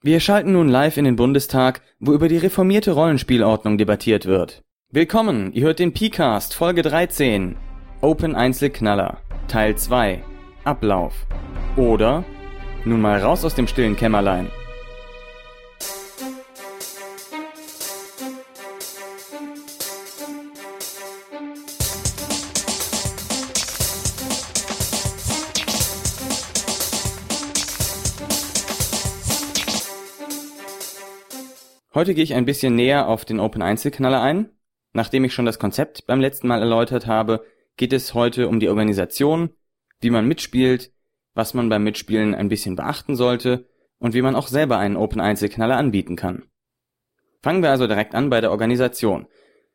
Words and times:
Wir 0.00 0.20
schalten 0.20 0.52
nun 0.52 0.68
live 0.68 0.96
in 0.96 1.04
den 1.04 1.16
Bundestag, 1.16 1.80
wo 1.98 2.12
über 2.12 2.28
die 2.28 2.36
reformierte 2.36 2.92
Rollenspielordnung 2.92 3.78
debattiert 3.78 4.26
wird. 4.26 4.62
Willkommen, 4.92 5.52
ihr 5.52 5.64
hört 5.64 5.80
den 5.80 5.92
PCast 5.92 6.54
Folge 6.54 6.82
13. 6.82 7.56
Open 8.00 8.36
Einzelknaller, 8.36 9.18
Teil 9.48 9.76
2. 9.76 10.22
Ablauf. 10.62 11.26
Oder 11.76 12.24
nun 12.84 13.00
mal 13.00 13.18
raus 13.18 13.44
aus 13.44 13.56
dem 13.56 13.66
stillen 13.66 13.96
Kämmerlein. 13.96 14.52
Heute 31.98 32.14
gehe 32.14 32.22
ich 32.22 32.34
ein 32.34 32.44
bisschen 32.44 32.76
näher 32.76 33.08
auf 33.08 33.24
den 33.24 33.40
Open 33.40 33.60
Einzelknaller 33.60 34.22
ein. 34.22 34.50
Nachdem 34.92 35.24
ich 35.24 35.34
schon 35.34 35.46
das 35.46 35.58
Konzept 35.58 36.06
beim 36.06 36.20
letzten 36.20 36.46
Mal 36.46 36.60
erläutert 36.60 37.08
habe, 37.08 37.44
geht 37.76 37.92
es 37.92 38.14
heute 38.14 38.46
um 38.46 38.60
die 38.60 38.68
Organisation, 38.68 39.50
wie 40.00 40.10
man 40.10 40.28
mitspielt, 40.28 40.92
was 41.34 41.54
man 41.54 41.68
beim 41.68 41.82
Mitspielen 41.82 42.36
ein 42.36 42.48
bisschen 42.48 42.76
beachten 42.76 43.16
sollte 43.16 43.66
und 43.98 44.14
wie 44.14 44.22
man 44.22 44.36
auch 44.36 44.46
selber 44.46 44.78
einen 44.78 44.96
Open 44.96 45.20
Einzelknaller 45.20 45.76
anbieten 45.76 46.14
kann. 46.14 46.44
Fangen 47.42 47.64
wir 47.64 47.70
also 47.70 47.88
direkt 47.88 48.14
an 48.14 48.30
bei 48.30 48.40
der 48.40 48.52
Organisation. 48.52 49.26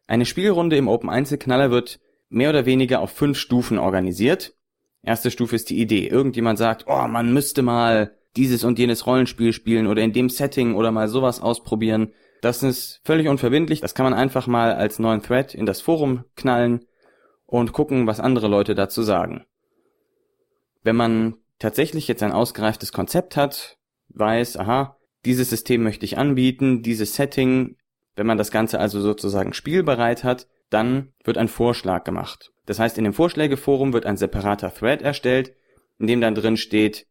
Eine 0.08 0.26
Spielrunde 0.26 0.78
im 0.78 0.88
Open 0.88 1.10
Einzelknaller 1.10 1.72
wird 1.72 2.00
mehr 2.30 2.52
oder 2.52 2.66
weniger 2.66 3.02
auf 3.02 3.12
fünf 3.12 3.38
Stufen 3.38 3.78
organisiert. 3.78 4.56
Erste 5.02 5.30
Stufe 5.30 5.58
ist 5.58 5.70
die 5.70 5.82
Idee. 5.82 6.08
Irgendjemand 6.08 6.58
sagt, 6.58 6.86
oh, 6.88 7.06
man 7.06 7.34
müsste 7.34 7.64
mal 7.64 8.16
dieses 8.36 8.64
und 8.64 8.80
jenes 8.80 9.06
Rollenspiel 9.06 9.54
spielen 9.54 9.88
oder 9.88 10.02
in 10.02 10.14
dem 10.14 10.30
Setting 10.30 10.76
oder 10.76 10.92
mal 10.92 11.08
sowas 11.08 11.42
ausprobieren. 11.42 12.14
Das 12.42 12.64
ist 12.64 13.00
völlig 13.04 13.28
unverbindlich. 13.28 13.82
Das 13.82 13.96
kann 13.96 14.06
man 14.06 14.14
einfach 14.14 14.48
mal 14.48 14.74
als 14.74 15.00
neuen 15.00 15.22
Thread 15.22 15.54
in 15.54 15.66
das 15.66 15.82
Forum 15.82 16.26
knallen 16.36 16.86
und 17.46 17.74
gucken, 17.74 18.08
was 18.08 18.20
andere 18.20 18.48
Leute 18.48 18.76
dazu 18.76 19.04
sagen. 19.04 19.46
Wenn 20.82 20.96
man 20.96 21.36
tatsächlich 21.60 22.08
jetzt 22.08 22.24
ein 22.24 22.32
ausgereiftes 22.32 22.92
Konzept 22.92 23.38
hat, 23.38 23.78
weiß, 24.10 24.58
aha, 24.58 24.98
dieses 25.26 25.50
System 25.50 25.84
möchte 25.84 26.06
ich 26.06 26.18
anbieten, 26.18 26.82
dieses 26.82 27.16
Setting, 27.16 27.78
wenn 28.16 28.28
man 28.28 28.38
das 28.38 28.52
Ganze 28.52 28.80
also 28.80 29.00
sozusagen 29.00 29.54
spielbereit 29.54 30.24
hat, 30.24 30.48
dann 30.70 31.14
wird 31.24 31.38
ein 31.38 31.48
Vorschlag 31.48 32.04
gemacht. 32.04 32.52
Das 32.66 32.80
heißt, 32.80 32.98
in 32.98 33.04
dem 33.04 33.14
Vorschlägeforum 33.14 33.94
wird 33.94 34.06
ein 34.06 34.18
separater 34.18 34.74
Thread 34.74 35.02
erstellt, 35.02 35.54
in 36.00 36.08
dem 36.08 36.20
dann 36.20 36.36
drin 36.36 36.58
steht, 36.58 37.08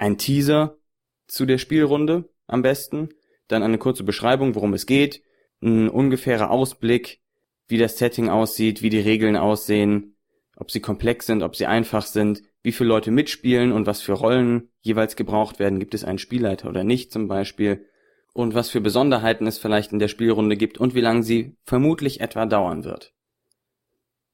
ein 0.00 0.16
Teaser 0.16 0.78
zu 1.28 1.44
der 1.44 1.58
Spielrunde 1.58 2.28
am 2.46 2.62
besten, 2.62 3.10
dann 3.48 3.62
eine 3.62 3.78
kurze 3.78 4.02
Beschreibung, 4.02 4.54
worum 4.54 4.72
es 4.72 4.86
geht, 4.86 5.22
ein 5.62 5.90
ungefährer 5.90 6.50
Ausblick, 6.50 7.20
wie 7.68 7.76
das 7.76 7.98
Setting 7.98 8.30
aussieht, 8.30 8.80
wie 8.80 8.88
die 8.88 8.98
Regeln 8.98 9.36
aussehen, 9.36 10.16
ob 10.56 10.70
sie 10.70 10.80
komplex 10.80 11.26
sind, 11.26 11.42
ob 11.42 11.54
sie 11.54 11.66
einfach 11.66 12.06
sind, 12.06 12.42
wie 12.62 12.72
viele 12.72 12.88
Leute 12.88 13.10
mitspielen 13.10 13.72
und 13.72 13.86
was 13.86 14.00
für 14.00 14.14
Rollen 14.14 14.70
jeweils 14.80 15.16
gebraucht 15.16 15.58
werden, 15.58 15.78
gibt 15.78 15.94
es 15.94 16.04
einen 16.04 16.18
Spielleiter 16.18 16.68
oder 16.70 16.82
nicht 16.82 17.12
zum 17.12 17.28
Beispiel, 17.28 17.86
und 18.32 18.54
was 18.54 18.70
für 18.70 18.80
Besonderheiten 18.80 19.46
es 19.46 19.58
vielleicht 19.58 19.92
in 19.92 19.98
der 19.98 20.08
Spielrunde 20.08 20.56
gibt 20.56 20.78
und 20.78 20.94
wie 20.94 21.00
lange 21.00 21.24
sie 21.24 21.56
vermutlich 21.64 22.20
etwa 22.20 22.46
dauern 22.46 22.84
wird. 22.84 23.12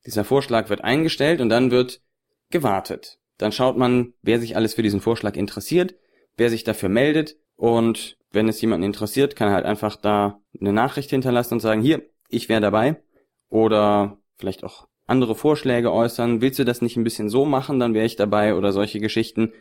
Dieser 0.04 0.24
Vorschlag 0.24 0.68
wird 0.68 0.84
eingestellt 0.84 1.40
und 1.40 1.48
dann 1.48 1.70
wird 1.70 2.02
gewartet. 2.50 3.18
Dann 3.38 3.52
schaut 3.52 3.76
man, 3.76 4.14
wer 4.22 4.40
sich 4.40 4.56
alles 4.56 4.74
für 4.74 4.82
diesen 4.82 5.00
Vorschlag 5.00 5.36
interessiert, 5.36 5.94
wer 6.36 6.50
sich 6.50 6.64
dafür 6.64 6.88
meldet. 6.88 7.36
Und 7.56 8.18
wenn 8.32 8.48
es 8.48 8.60
jemanden 8.60 8.84
interessiert, 8.84 9.36
kann 9.36 9.48
er 9.48 9.54
halt 9.54 9.66
einfach 9.66 9.96
da 9.96 10.40
eine 10.58 10.72
Nachricht 10.72 11.10
hinterlassen 11.10 11.54
und 11.54 11.60
sagen, 11.60 11.82
hier, 11.82 12.02
ich 12.28 12.48
wäre 12.48 12.60
dabei. 12.60 13.02
Oder 13.48 14.18
vielleicht 14.36 14.64
auch 14.64 14.88
andere 15.06 15.34
Vorschläge 15.34 15.92
äußern, 15.92 16.40
willst 16.40 16.58
du 16.58 16.64
das 16.64 16.82
nicht 16.82 16.96
ein 16.96 17.04
bisschen 17.04 17.28
so 17.28 17.44
machen, 17.44 17.78
dann 17.78 17.94
wäre 17.94 18.06
ich 18.06 18.16
dabei 18.16 18.54
oder 18.54 18.72
solche 18.72 18.98
Geschichten. 18.98 19.52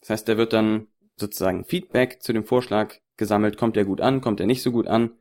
Das 0.00 0.10
heißt, 0.10 0.28
da 0.28 0.36
wird 0.36 0.52
dann 0.52 0.88
sozusagen 1.16 1.64
Feedback 1.64 2.22
zu 2.22 2.32
dem 2.32 2.44
Vorschlag 2.44 2.96
gesammelt, 3.16 3.56
kommt 3.56 3.76
er 3.76 3.84
gut 3.84 4.00
an, 4.00 4.20
kommt 4.20 4.40
er 4.40 4.46
nicht 4.46 4.62
so 4.62 4.72
gut 4.72 4.86
an. 4.86 5.12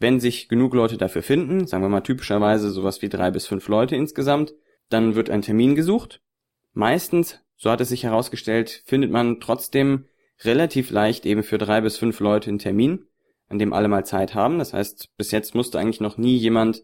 Wenn 0.00 0.18
sich 0.18 0.48
genug 0.48 0.74
Leute 0.74 0.96
dafür 0.96 1.22
finden, 1.22 1.66
sagen 1.68 1.84
wir 1.84 1.88
mal 1.88 2.00
typischerweise 2.00 2.70
sowas 2.70 3.02
wie 3.02 3.08
drei 3.08 3.30
bis 3.30 3.46
fünf 3.46 3.68
Leute 3.68 3.94
insgesamt, 3.94 4.52
dann 4.88 5.14
wird 5.14 5.30
ein 5.30 5.42
Termin 5.42 5.76
gesucht 5.76 6.20
Meistens, 6.72 7.38
so 7.56 7.70
hat 7.70 7.80
es 7.80 7.90
sich 7.90 8.04
herausgestellt, 8.04 8.82
findet 8.86 9.10
man 9.10 9.40
trotzdem 9.40 10.06
relativ 10.40 10.90
leicht 10.90 11.26
eben 11.26 11.42
für 11.42 11.58
drei 11.58 11.80
bis 11.80 11.98
fünf 11.98 12.20
Leute 12.20 12.50
einen 12.50 12.58
Termin, 12.58 13.06
an 13.48 13.58
dem 13.58 13.72
alle 13.72 13.88
mal 13.88 14.04
Zeit 14.04 14.34
haben. 14.34 14.58
Das 14.58 14.72
heißt, 14.72 15.16
bis 15.16 15.30
jetzt 15.30 15.54
musste 15.54 15.78
eigentlich 15.78 16.00
noch 16.00 16.16
nie 16.16 16.36
jemand, 16.36 16.82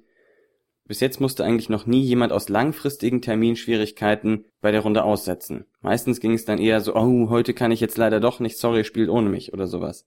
bis 0.84 1.00
jetzt 1.00 1.20
musste 1.20 1.44
eigentlich 1.44 1.68
noch 1.68 1.86
nie 1.86 2.02
jemand 2.02 2.32
aus 2.32 2.48
langfristigen 2.48 3.22
Terminschwierigkeiten 3.22 4.44
bei 4.60 4.70
der 4.70 4.82
Runde 4.82 5.04
aussetzen. 5.04 5.66
Meistens 5.80 6.20
ging 6.20 6.32
es 6.32 6.44
dann 6.44 6.58
eher 6.58 6.80
so, 6.80 6.94
oh, 6.94 7.30
heute 7.30 7.54
kann 7.54 7.72
ich 7.72 7.80
jetzt 7.80 7.96
leider 7.96 8.20
doch 8.20 8.40
nicht, 8.40 8.58
sorry, 8.58 8.84
spielt 8.84 9.08
ohne 9.08 9.28
mich 9.28 9.52
oder 9.52 9.66
sowas. 9.66 10.06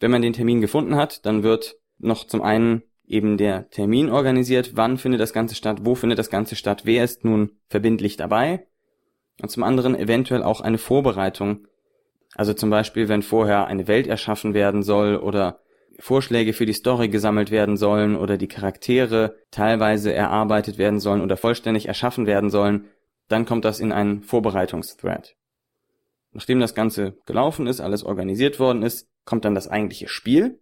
Wenn 0.00 0.10
man 0.10 0.22
den 0.22 0.32
Termin 0.32 0.60
gefunden 0.60 0.96
hat, 0.96 1.24
dann 1.26 1.42
wird 1.42 1.76
noch 1.98 2.26
zum 2.26 2.42
einen 2.42 2.82
eben 3.12 3.36
der 3.36 3.68
Termin 3.70 4.10
organisiert, 4.10 4.72
wann 4.74 4.96
findet 4.96 5.20
das 5.20 5.32
Ganze 5.32 5.54
statt, 5.54 5.78
wo 5.82 5.94
findet 5.94 6.18
das 6.18 6.30
Ganze 6.30 6.56
statt, 6.56 6.82
wer 6.84 7.04
ist 7.04 7.24
nun 7.24 7.50
verbindlich 7.68 8.16
dabei 8.16 8.66
und 9.40 9.50
zum 9.50 9.62
anderen 9.62 9.94
eventuell 9.94 10.42
auch 10.42 10.60
eine 10.60 10.78
Vorbereitung. 10.78 11.66
Also 12.34 12.54
zum 12.54 12.70
Beispiel, 12.70 13.08
wenn 13.08 13.22
vorher 13.22 13.66
eine 13.66 13.86
Welt 13.86 14.06
erschaffen 14.06 14.54
werden 14.54 14.82
soll 14.82 15.16
oder 15.16 15.60
Vorschläge 15.98 16.54
für 16.54 16.64
die 16.64 16.72
Story 16.72 17.08
gesammelt 17.08 17.50
werden 17.50 17.76
sollen 17.76 18.16
oder 18.16 18.38
die 18.38 18.48
Charaktere 18.48 19.36
teilweise 19.50 20.14
erarbeitet 20.14 20.78
werden 20.78 20.98
sollen 20.98 21.20
oder 21.20 21.36
vollständig 21.36 21.86
erschaffen 21.86 22.26
werden 22.26 22.48
sollen, 22.48 22.86
dann 23.28 23.44
kommt 23.44 23.66
das 23.66 23.78
in 23.78 23.92
einen 23.92 24.22
Vorbereitungsthread. 24.22 25.36
Nachdem 26.32 26.60
das 26.60 26.74
Ganze 26.74 27.18
gelaufen 27.26 27.66
ist, 27.66 27.80
alles 27.80 28.04
organisiert 28.04 28.58
worden 28.58 28.82
ist, 28.82 29.10
kommt 29.26 29.44
dann 29.44 29.54
das 29.54 29.68
eigentliche 29.68 30.08
Spiel. 30.08 30.60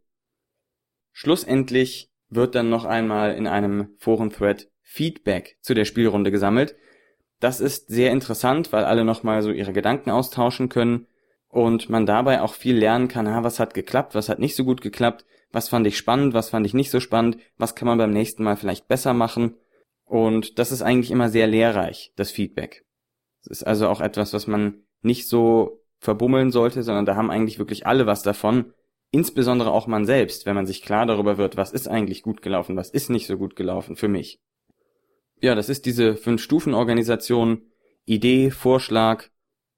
Schlussendlich 1.13 2.10
wird 2.31 2.55
dann 2.55 2.71
noch 2.71 2.85
einmal 2.85 3.35
in 3.35 3.47
einem 3.47 3.89
Foren-Thread 3.99 4.71
Feedback 4.83 5.57
zu 5.61 5.75
der 5.75 5.85
Spielrunde 5.85 6.31
gesammelt. 6.31 6.75
Das 7.39 7.61
ist 7.61 7.89
sehr 7.89 8.13
interessant, 8.13 8.73
weil 8.73 8.85
alle 8.85 9.05
nochmal 9.05 9.43
so 9.43 9.51
ihre 9.51 9.73
Gedanken 9.73 10.11
austauschen 10.11 10.69
können 10.69 11.07
und 11.49 11.89
man 11.89 12.07
dabei 12.07 12.43
auch 12.43 12.55
viel 12.55 12.77
lernen 12.77 13.09
kann, 13.09 13.27
ah, 13.27 13.43
was 13.43 13.61
hat 13.61 13.75
geklappt, 13.75 14.15
was 14.15 14.29
hat 14.29 14.39
nicht 14.39 14.57
so 14.57 14.65
gut 14.65 14.81
geklappt, 14.81 15.25
was 15.53 15.69
fand 15.69 15.87
ich 15.87 15.97
spannend, 15.97 16.35
was 16.35 16.51
fand 16.51 16.67
ich 16.67 16.75
nicht 16.75 16.91
so 16.91 17.01
spannend, 17.01 17.39
was 17.57 17.75
kann 17.75 17.89
man 17.89 17.99
beim 17.99 18.13
nächsten 18.13 18.45
Mal 18.45 18.57
vielleicht 18.57 18.89
besser 18.89 19.15
machen. 19.15 19.57
Und 20.05 20.59
das 20.59 20.73
ist 20.73 20.83
eigentlich 20.83 21.11
immer 21.11 21.29
sehr 21.29 21.47
lehrreich, 21.47 22.13
das 22.17 22.31
Feedback. 22.31 22.85
Das 23.43 23.59
ist 23.59 23.67
also 23.67 23.89
auch 23.89 24.01
etwas, 24.01 24.33
was 24.33 24.47
man 24.47 24.83
nicht 25.03 25.29
so 25.29 25.83
verbummeln 25.99 26.51
sollte, 26.51 26.83
sondern 26.83 27.07
da 27.07 27.17
haben 27.17 27.31
eigentlich 27.31 27.59
wirklich 27.59 27.87
alle 27.87 28.07
was 28.07 28.23
davon, 28.23 28.73
insbesondere 29.11 29.71
auch 29.71 29.87
man 29.87 30.05
selbst, 30.05 30.47
wenn 30.47 30.55
man 30.55 30.67
sich 30.67 30.83
klar 30.83 31.07
darüber 31.07 31.39
wird, 31.39 31.57
was 31.57 31.73
ist 31.73 31.89
eigentlich 31.89 32.23
gut 32.23 32.43
gelaufen, 32.43 32.77
was 32.77 32.91
ist 32.91 33.11
nicht 33.11 33.27
so 33.27 33.37
gut 33.37 33.57
gelaufen 33.57 33.97
für 33.97 34.09
mich. 34.09 34.41
Ja, 35.41 35.55
das 35.55 35.69
ist 35.69 35.87
diese 35.87 36.17
Fünf-Stufen-Organisation, 36.17 37.63
Idee, 38.05 38.51
Vorschlag, 38.51 39.25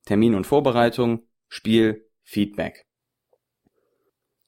Termin 0.05 0.35
und 0.35 0.47
Vorbereitung, 0.47 1.27
Spiel, 1.49 2.09
Feedback. 2.23 2.87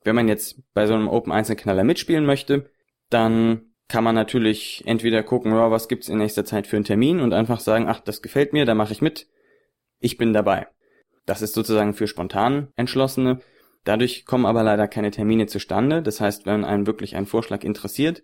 Wenn 0.03 0.17
man 0.17 0.29
jetzt 0.29 0.61
bei 0.75 0.87
so 0.87 0.95
einem 0.95 1.09
Open 1.09 1.33
Einzelknaller 1.33 1.85
mitspielen 1.85 2.27
möchte, 2.27 2.71
dann 3.11 3.75
kann 3.89 4.05
man 4.05 4.15
natürlich 4.15 4.83
entweder 4.87 5.23
gucken, 5.23 5.53
ja, 5.53 5.71
was 5.71 5.89
gibt's 5.89 6.09
in 6.09 6.19
nächster 6.19 6.45
Zeit 6.45 6.67
für 6.67 6.77
einen 6.77 6.85
Termin 6.85 7.21
und 7.21 7.33
einfach 7.33 7.61
sagen, 7.61 7.87
ach, 7.89 8.01
das 8.01 8.23
gefällt 8.23 8.53
mir, 8.53 8.65
da 8.65 8.75
mache 8.75 8.93
ich 8.93 9.03
mit, 9.03 9.29
ich 10.01 10.17
bin 10.17 10.33
dabei. 10.33 10.67
Das 11.27 11.43
ist 11.43 11.55
sozusagen 11.55 11.95
für 11.95 12.07
spontan 12.07 12.69
Entschlossene. 12.77 13.41
Dadurch 13.85 14.25
kommen 14.25 14.47
aber 14.47 14.63
leider 14.63 14.89
keine 14.89 15.11
Termine 15.11 15.47
zustande. 15.47 16.03
Das 16.03 16.21
heißt, 16.21 16.47
wenn 16.47 16.65
einen 16.65 16.87
wirklich 16.87 17.17
ein 17.17 17.27
Vorschlag 17.27 17.63
interessiert, 17.63 18.23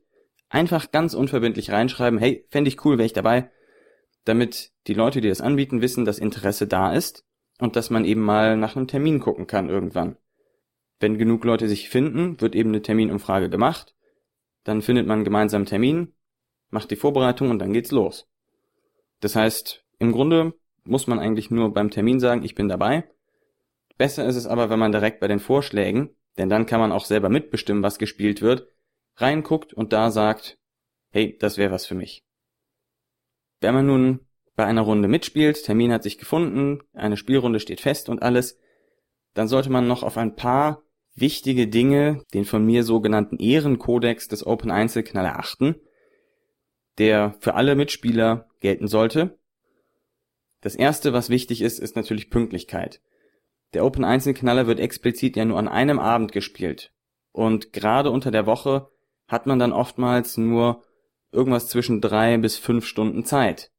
einfach 0.48 0.90
ganz 0.90 1.14
unverbindlich 1.14 1.70
reinschreiben, 1.70 2.18
hey, 2.18 2.46
fände 2.50 2.68
ich 2.68 2.84
cool, 2.84 2.98
wäre 2.98 3.06
ich 3.06 3.12
dabei, 3.12 3.50
damit 4.24 4.72
die 4.86 4.94
Leute, 4.94 5.20
die 5.20 5.28
das 5.28 5.40
anbieten, 5.40 5.82
wissen, 5.82 6.04
dass 6.04 6.18
Interesse 6.18 6.66
da 6.66 6.92
ist 6.92 7.24
und 7.58 7.76
dass 7.76 7.90
man 7.90 8.04
eben 8.04 8.22
mal 8.22 8.56
nach 8.56 8.74
einem 8.74 8.88
Termin 8.88 9.20
gucken 9.20 9.46
kann 9.46 9.68
irgendwann. 9.68 10.16
Wenn 10.98 11.18
genug 11.18 11.44
Leute 11.44 11.68
sich 11.68 11.88
finden, 11.88 12.40
wird 12.40 12.54
eben 12.54 12.70
eine 12.70 12.82
Terminumfrage 12.82 13.48
gemacht, 13.48 13.94
dann 14.64 14.82
findet 14.82 15.06
man 15.06 15.24
gemeinsam 15.24 15.60
einen 15.60 15.66
Termin, 15.66 16.14
macht 16.70 16.90
die 16.90 16.96
Vorbereitung 16.96 17.50
und 17.50 17.58
dann 17.58 17.72
geht's 17.72 17.90
los. 17.90 18.28
Das 19.20 19.36
heißt, 19.36 19.84
im 19.98 20.12
Grunde 20.12 20.54
muss 20.84 21.06
man 21.06 21.18
eigentlich 21.18 21.50
nur 21.50 21.72
beim 21.72 21.90
Termin 21.90 22.20
sagen, 22.20 22.42
ich 22.42 22.54
bin 22.54 22.68
dabei 22.68 23.04
Besser 24.00 24.24
ist 24.24 24.36
es 24.36 24.46
aber, 24.46 24.70
wenn 24.70 24.78
man 24.78 24.92
direkt 24.92 25.20
bei 25.20 25.28
den 25.28 25.40
Vorschlägen, 25.40 26.16
denn 26.38 26.48
dann 26.48 26.64
kann 26.64 26.80
man 26.80 26.90
auch 26.90 27.04
selber 27.04 27.28
mitbestimmen, 27.28 27.82
was 27.82 27.98
gespielt 27.98 28.40
wird, 28.40 28.66
reinguckt 29.16 29.74
und 29.74 29.92
da 29.92 30.10
sagt, 30.10 30.56
hey, 31.10 31.36
das 31.38 31.58
wäre 31.58 31.70
was 31.70 31.84
für 31.84 31.94
mich. 31.94 32.24
Wenn 33.60 33.74
man 33.74 33.84
nun 33.84 34.20
bei 34.56 34.64
einer 34.64 34.80
Runde 34.80 35.06
mitspielt, 35.06 35.62
Termin 35.62 35.92
hat 35.92 36.02
sich 36.02 36.16
gefunden, 36.16 36.80
eine 36.94 37.18
Spielrunde 37.18 37.60
steht 37.60 37.82
fest 37.82 38.08
und 38.08 38.22
alles, 38.22 38.58
dann 39.34 39.48
sollte 39.48 39.68
man 39.68 39.86
noch 39.86 40.02
auf 40.02 40.16
ein 40.16 40.34
paar 40.34 40.82
wichtige 41.14 41.68
Dinge, 41.68 42.24
den 42.32 42.46
von 42.46 42.64
mir 42.64 42.84
sogenannten 42.84 43.36
Ehrenkodex 43.36 44.28
des 44.28 44.46
Open 44.46 44.70
Einzelknaller 44.70 45.38
achten, 45.38 45.74
der 46.96 47.34
für 47.40 47.52
alle 47.52 47.74
Mitspieler 47.74 48.48
gelten 48.60 48.88
sollte. 48.88 49.38
Das 50.62 50.74
erste, 50.74 51.12
was 51.12 51.28
wichtig 51.28 51.60
ist, 51.60 51.78
ist 51.78 51.96
natürlich 51.96 52.30
Pünktlichkeit. 52.30 53.02
Der 53.74 53.84
Open 53.84 54.04
Einzelknaller 54.04 54.66
wird 54.66 54.80
explizit 54.80 55.36
ja 55.36 55.44
nur 55.44 55.58
an 55.58 55.68
einem 55.68 55.98
Abend 55.98 56.32
gespielt. 56.32 56.92
Und 57.32 57.72
gerade 57.72 58.10
unter 58.10 58.30
der 58.30 58.46
Woche 58.46 58.88
hat 59.28 59.46
man 59.46 59.58
dann 59.58 59.72
oftmals 59.72 60.36
nur 60.36 60.82
irgendwas 61.32 61.68
zwischen 61.68 62.00
drei 62.00 62.36
bis 62.38 62.58
fünf 62.58 62.84
Stunden 62.84 63.24
Zeit. 63.24 63.70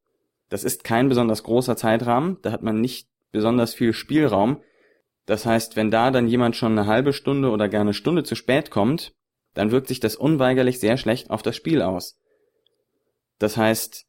Das 0.50 0.64
ist 0.64 0.84
kein 0.84 1.10
besonders 1.10 1.44
großer 1.44 1.76
Zeitrahmen, 1.76 2.38
da 2.42 2.52
hat 2.52 2.64
man 2.64 2.80
nicht 2.80 3.10
besonders 3.32 3.74
viel 3.74 3.94
Spielraum. 3.94 4.62
Das 5.26 5.46
heißt, 5.46 5.76
wenn 5.76 5.92
da 5.92 6.12
dann 6.12 6.28
jemand 6.28 6.56
schon 6.56 6.78
eine 6.78 6.88
halbe 6.88 7.14
Stunde 7.14 7.50
oder 7.52 7.70
gar 7.70 7.82
eine 7.82 7.94
Stunde 7.94 8.24
zu 8.24 8.36
spät 8.36 8.72
kommt, 8.72 9.14
dann 9.54 9.72
wirkt 9.72 9.88
sich 9.88 10.00
das 10.00 10.16
unweigerlich 10.16 10.80
sehr 10.80 10.98
schlecht 10.98 11.30
auf 11.30 11.42
das 11.42 11.56
Spiel 11.56 11.82
aus. 11.82 12.18
Das 13.40 13.58
heißt, 13.58 14.06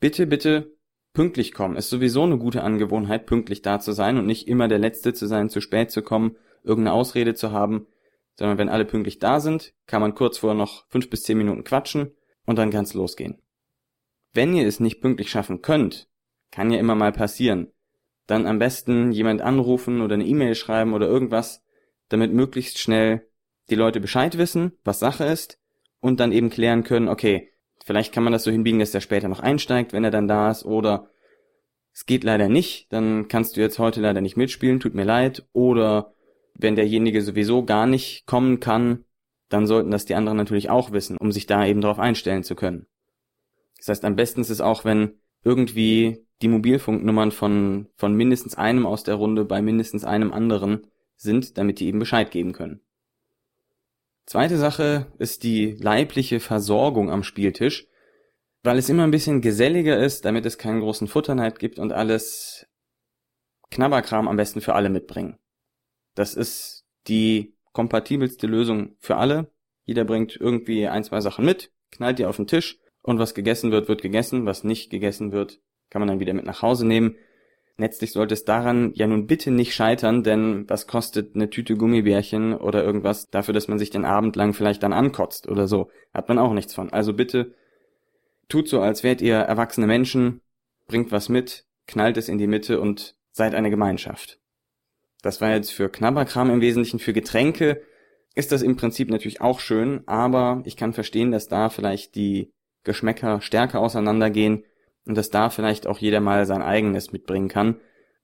bitte, 0.00 0.26
bitte 0.26 0.75
pünktlich 1.16 1.54
kommen. 1.54 1.76
Ist 1.76 1.88
sowieso 1.88 2.24
eine 2.24 2.36
gute 2.36 2.62
Angewohnheit, 2.62 3.24
pünktlich 3.24 3.62
da 3.62 3.80
zu 3.80 3.92
sein 3.92 4.18
und 4.18 4.26
nicht 4.26 4.48
immer 4.48 4.68
der 4.68 4.78
Letzte 4.78 5.14
zu 5.14 5.26
sein, 5.26 5.48
zu 5.48 5.62
spät 5.62 5.90
zu 5.90 6.02
kommen, 6.02 6.36
irgendeine 6.62 6.92
Ausrede 6.92 7.32
zu 7.32 7.52
haben, 7.52 7.86
sondern 8.34 8.58
wenn 8.58 8.68
alle 8.68 8.84
pünktlich 8.84 9.18
da 9.18 9.40
sind, 9.40 9.72
kann 9.86 10.02
man 10.02 10.14
kurz 10.14 10.36
vorher 10.36 10.58
noch 10.58 10.86
fünf 10.90 11.08
bis 11.08 11.22
zehn 11.22 11.38
Minuten 11.38 11.64
quatschen 11.64 12.10
und 12.44 12.58
dann 12.58 12.70
kann's 12.70 12.92
losgehen. 12.92 13.40
Wenn 14.34 14.54
ihr 14.54 14.66
es 14.66 14.78
nicht 14.78 15.00
pünktlich 15.00 15.30
schaffen 15.30 15.62
könnt, 15.62 16.06
kann 16.50 16.70
ja 16.70 16.78
immer 16.78 16.94
mal 16.94 17.12
passieren, 17.12 17.72
dann 18.26 18.46
am 18.46 18.58
besten 18.58 19.10
jemand 19.10 19.40
anrufen 19.40 20.02
oder 20.02 20.16
eine 20.16 20.26
E-Mail 20.26 20.54
schreiben 20.54 20.92
oder 20.92 21.06
irgendwas, 21.06 21.64
damit 22.10 22.34
möglichst 22.34 22.78
schnell 22.78 23.26
die 23.70 23.74
Leute 23.74 24.00
Bescheid 24.00 24.36
wissen, 24.36 24.72
was 24.84 24.98
Sache 24.98 25.24
ist 25.24 25.58
und 26.00 26.20
dann 26.20 26.32
eben 26.32 26.50
klären 26.50 26.84
können, 26.84 27.08
okay, 27.08 27.52
vielleicht 27.84 28.12
kann 28.12 28.24
man 28.24 28.32
das 28.32 28.44
so 28.44 28.50
hinbiegen, 28.50 28.80
dass 28.80 28.90
der 28.90 29.00
später 29.00 29.28
noch 29.28 29.40
einsteigt, 29.40 29.92
wenn 29.92 30.04
er 30.04 30.10
dann 30.10 30.28
da 30.28 30.50
ist 30.50 30.64
oder 30.64 31.08
es 31.92 32.06
geht 32.06 32.24
leider 32.24 32.48
nicht, 32.48 32.92
dann 32.92 33.28
kannst 33.28 33.56
du 33.56 33.60
jetzt 33.60 33.78
heute 33.78 34.00
leider 34.00 34.20
nicht 34.20 34.36
mitspielen, 34.36 34.80
tut 34.80 34.94
mir 34.94 35.04
leid 35.04 35.46
oder 35.52 36.12
wenn 36.54 36.76
derjenige 36.76 37.22
sowieso 37.22 37.64
gar 37.64 37.86
nicht 37.86 38.26
kommen 38.26 38.60
kann, 38.60 39.04
dann 39.48 39.66
sollten 39.66 39.90
das 39.90 40.04
die 40.04 40.14
anderen 40.14 40.36
natürlich 40.36 40.70
auch 40.70 40.92
wissen, 40.92 41.16
um 41.16 41.32
sich 41.32 41.46
da 41.46 41.64
eben 41.64 41.80
darauf 41.80 41.98
einstellen 41.98 42.42
zu 42.42 42.54
können. 42.54 42.86
Das 43.78 43.88
heißt, 43.88 44.04
am 44.04 44.16
besten 44.16 44.40
ist 44.40 44.50
es 44.50 44.60
auch, 44.60 44.84
wenn 44.84 45.20
irgendwie 45.44 46.26
die 46.42 46.48
Mobilfunknummern 46.48 47.30
von, 47.30 47.88
von 47.96 48.14
mindestens 48.14 48.56
einem 48.56 48.84
aus 48.84 49.04
der 49.04 49.14
Runde 49.14 49.44
bei 49.44 49.62
mindestens 49.62 50.04
einem 50.04 50.32
anderen 50.32 50.86
sind, 51.16 51.56
damit 51.56 51.80
die 51.80 51.86
eben 51.86 51.98
Bescheid 51.98 52.30
geben 52.30 52.52
können. 52.52 52.80
Zweite 54.26 54.56
Sache 54.56 55.12
ist 55.18 55.44
die 55.44 55.76
leibliche 55.80 56.40
Versorgung 56.40 57.10
am 57.10 57.22
Spieltisch, 57.22 57.86
weil 58.64 58.76
es 58.76 58.88
immer 58.88 59.04
ein 59.04 59.12
bisschen 59.12 59.40
geselliger 59.40 59.96
ist, 59.98 60.24
damit 60.24 60.44
es 60.44 60.58
keinen 60.58 60.80
großen 60.80 61.06
Futterneid 61.06 61.60
gibt 61.60 61.78
und 61.78 61.92
alles 61.92 62.66
Knabberkram 63.70 64.26
am 64.26 64.36
besten 64.36 64.60
für 64.60 64.74
alle 64.74 64.90
mitbringen. 64.90 65.38
Das 66.16 66.34
ist 66.34 66.84
die 67.06 67.56
kompatibelste 67.72 68.48
Lösung 68.48 68.96
für 68.98 69.16
alle. 69.16 69.52
Jeder 69.84 70.04
bringt 70.04 70.36
irgendwie 70.36 70.88
ein, 70.88 71.04
zwei 71.04 71.20
Sachen 71.20 71.44
mit, 71.44 71.70
knallt 71.92 72.18
die 72.18 72.26
auf 72.26 72.36
den 72.36 72.48
Tisch 72.48 72.80
und 73.02 73.20
was 73.20 73.34
gegessen 73.34 73.70
wird, 73.70 73.86
wird 73.88 74.02
gegessen, 74.02 74.44
was 74.44 74.64
nicht 74.64 74.90
gegessen 74.90 75.30
wird, 75.30 75.60
kann 75.88 76.00
man 76.00 76.08
dann 76.08 76.20
wieder 76.20 76.34
mit 76.34 76.44
nach 76.44 76.62
Hause 76.62 76.84
nehmen. 76.84 77.16
Letztlich 77.78 78.12
sollte 78.12 78.32
es 78.32 78.44
daran 78.44 78.92
ja 78.94 79.06
nun 79.06 79.26
bitte 79.26 79.50
nicht 79.50 79.74
scheitern, 79.74 80.22
denn 80.22 80.64
was 80.68 80.86
kostet 80.86 81.34
eine 81.34 81.50
Tüte 81.50 81.76
Gummibärchen 81.76 82.54
oder 82.54 82.82
irgendwas 82.82 83.28
dafür, 83.28 83.52
dass 83.52 83.68
man 83.68 83.78
sich 83.78 83.90
den 83.90 84.06
Abend 84.06 84.34
lang 84.34 84.54
vielleicht 84.54 84.82
dann 84.82 84.94
ankotzt 84.94 85.46
oder 85.46 85.68
so. 85.68 85.90
Hat 86.14 86.28
man 86.28 86.38
auch 86.38 86.54
nichts 86.54 86.74
von. 86.74 86.90
Also 86.90 87.12
bitte 87.12 87.54
tut 88.48 88.68
so, 88.68 88.80
als 88.80 89.02
wärt 89.02 89.20
ihr 89.20 89.36
erwachsene 89.36 89.86
Menschen, 89.86 90.40
bringt 90.86 91.12
was 91.12 91.28
mit, 91.28 91.66
knallt 91.86 92.16
es 92.16 92.30
in 92.30 92.38
die 92.38 92.46
Mitte 92.46 92.80
und 92.80 93.14
seid 93.32 93.54
eine 93.54 93.68
Gemeinschaft. 93.68 94.40
Das 95.20 95.42
war 95.42 95.50
jetzt 95.50 95.72
für 95.72 95.90
Knabberkram 95.90 96.48
im 96.48 96.62
Wesentlichen. 96.62 96.98
Für 96.98 97.12
Getränke 97.12 97.82
ist 98.34 98.52
das 98.52 98.62
im 98.62 98.76
Prinzip 98.76 99.10
natürlich 99.10 99.42
auch 99.42 99.60
schön, 99.60 100.02
aber 100.06 100.62
ich 100.64 100.78
kann 100.78 100.94
verstehen, 100.94 101.30
dass 101.30 101.48
da 101.48 101.68
vielleicht 101.68 102.14
die 102.14 102.52
Geschmäcker 102.84 103.42
stärker 103.42 103.80
auseinandergehen 103.80 104.64
und 105.06 105.16
dass 105.16 105.30
da 105.30 105.50
vielleicht 105.50 105.86
auch 105.86 105.98
jeder 105.98 106.20
mal 106.20 106.46
sein 106.46 106.62
eigenes 106.62 107.12
mitbringen 107.12 107.48
kann. 107.48 107.80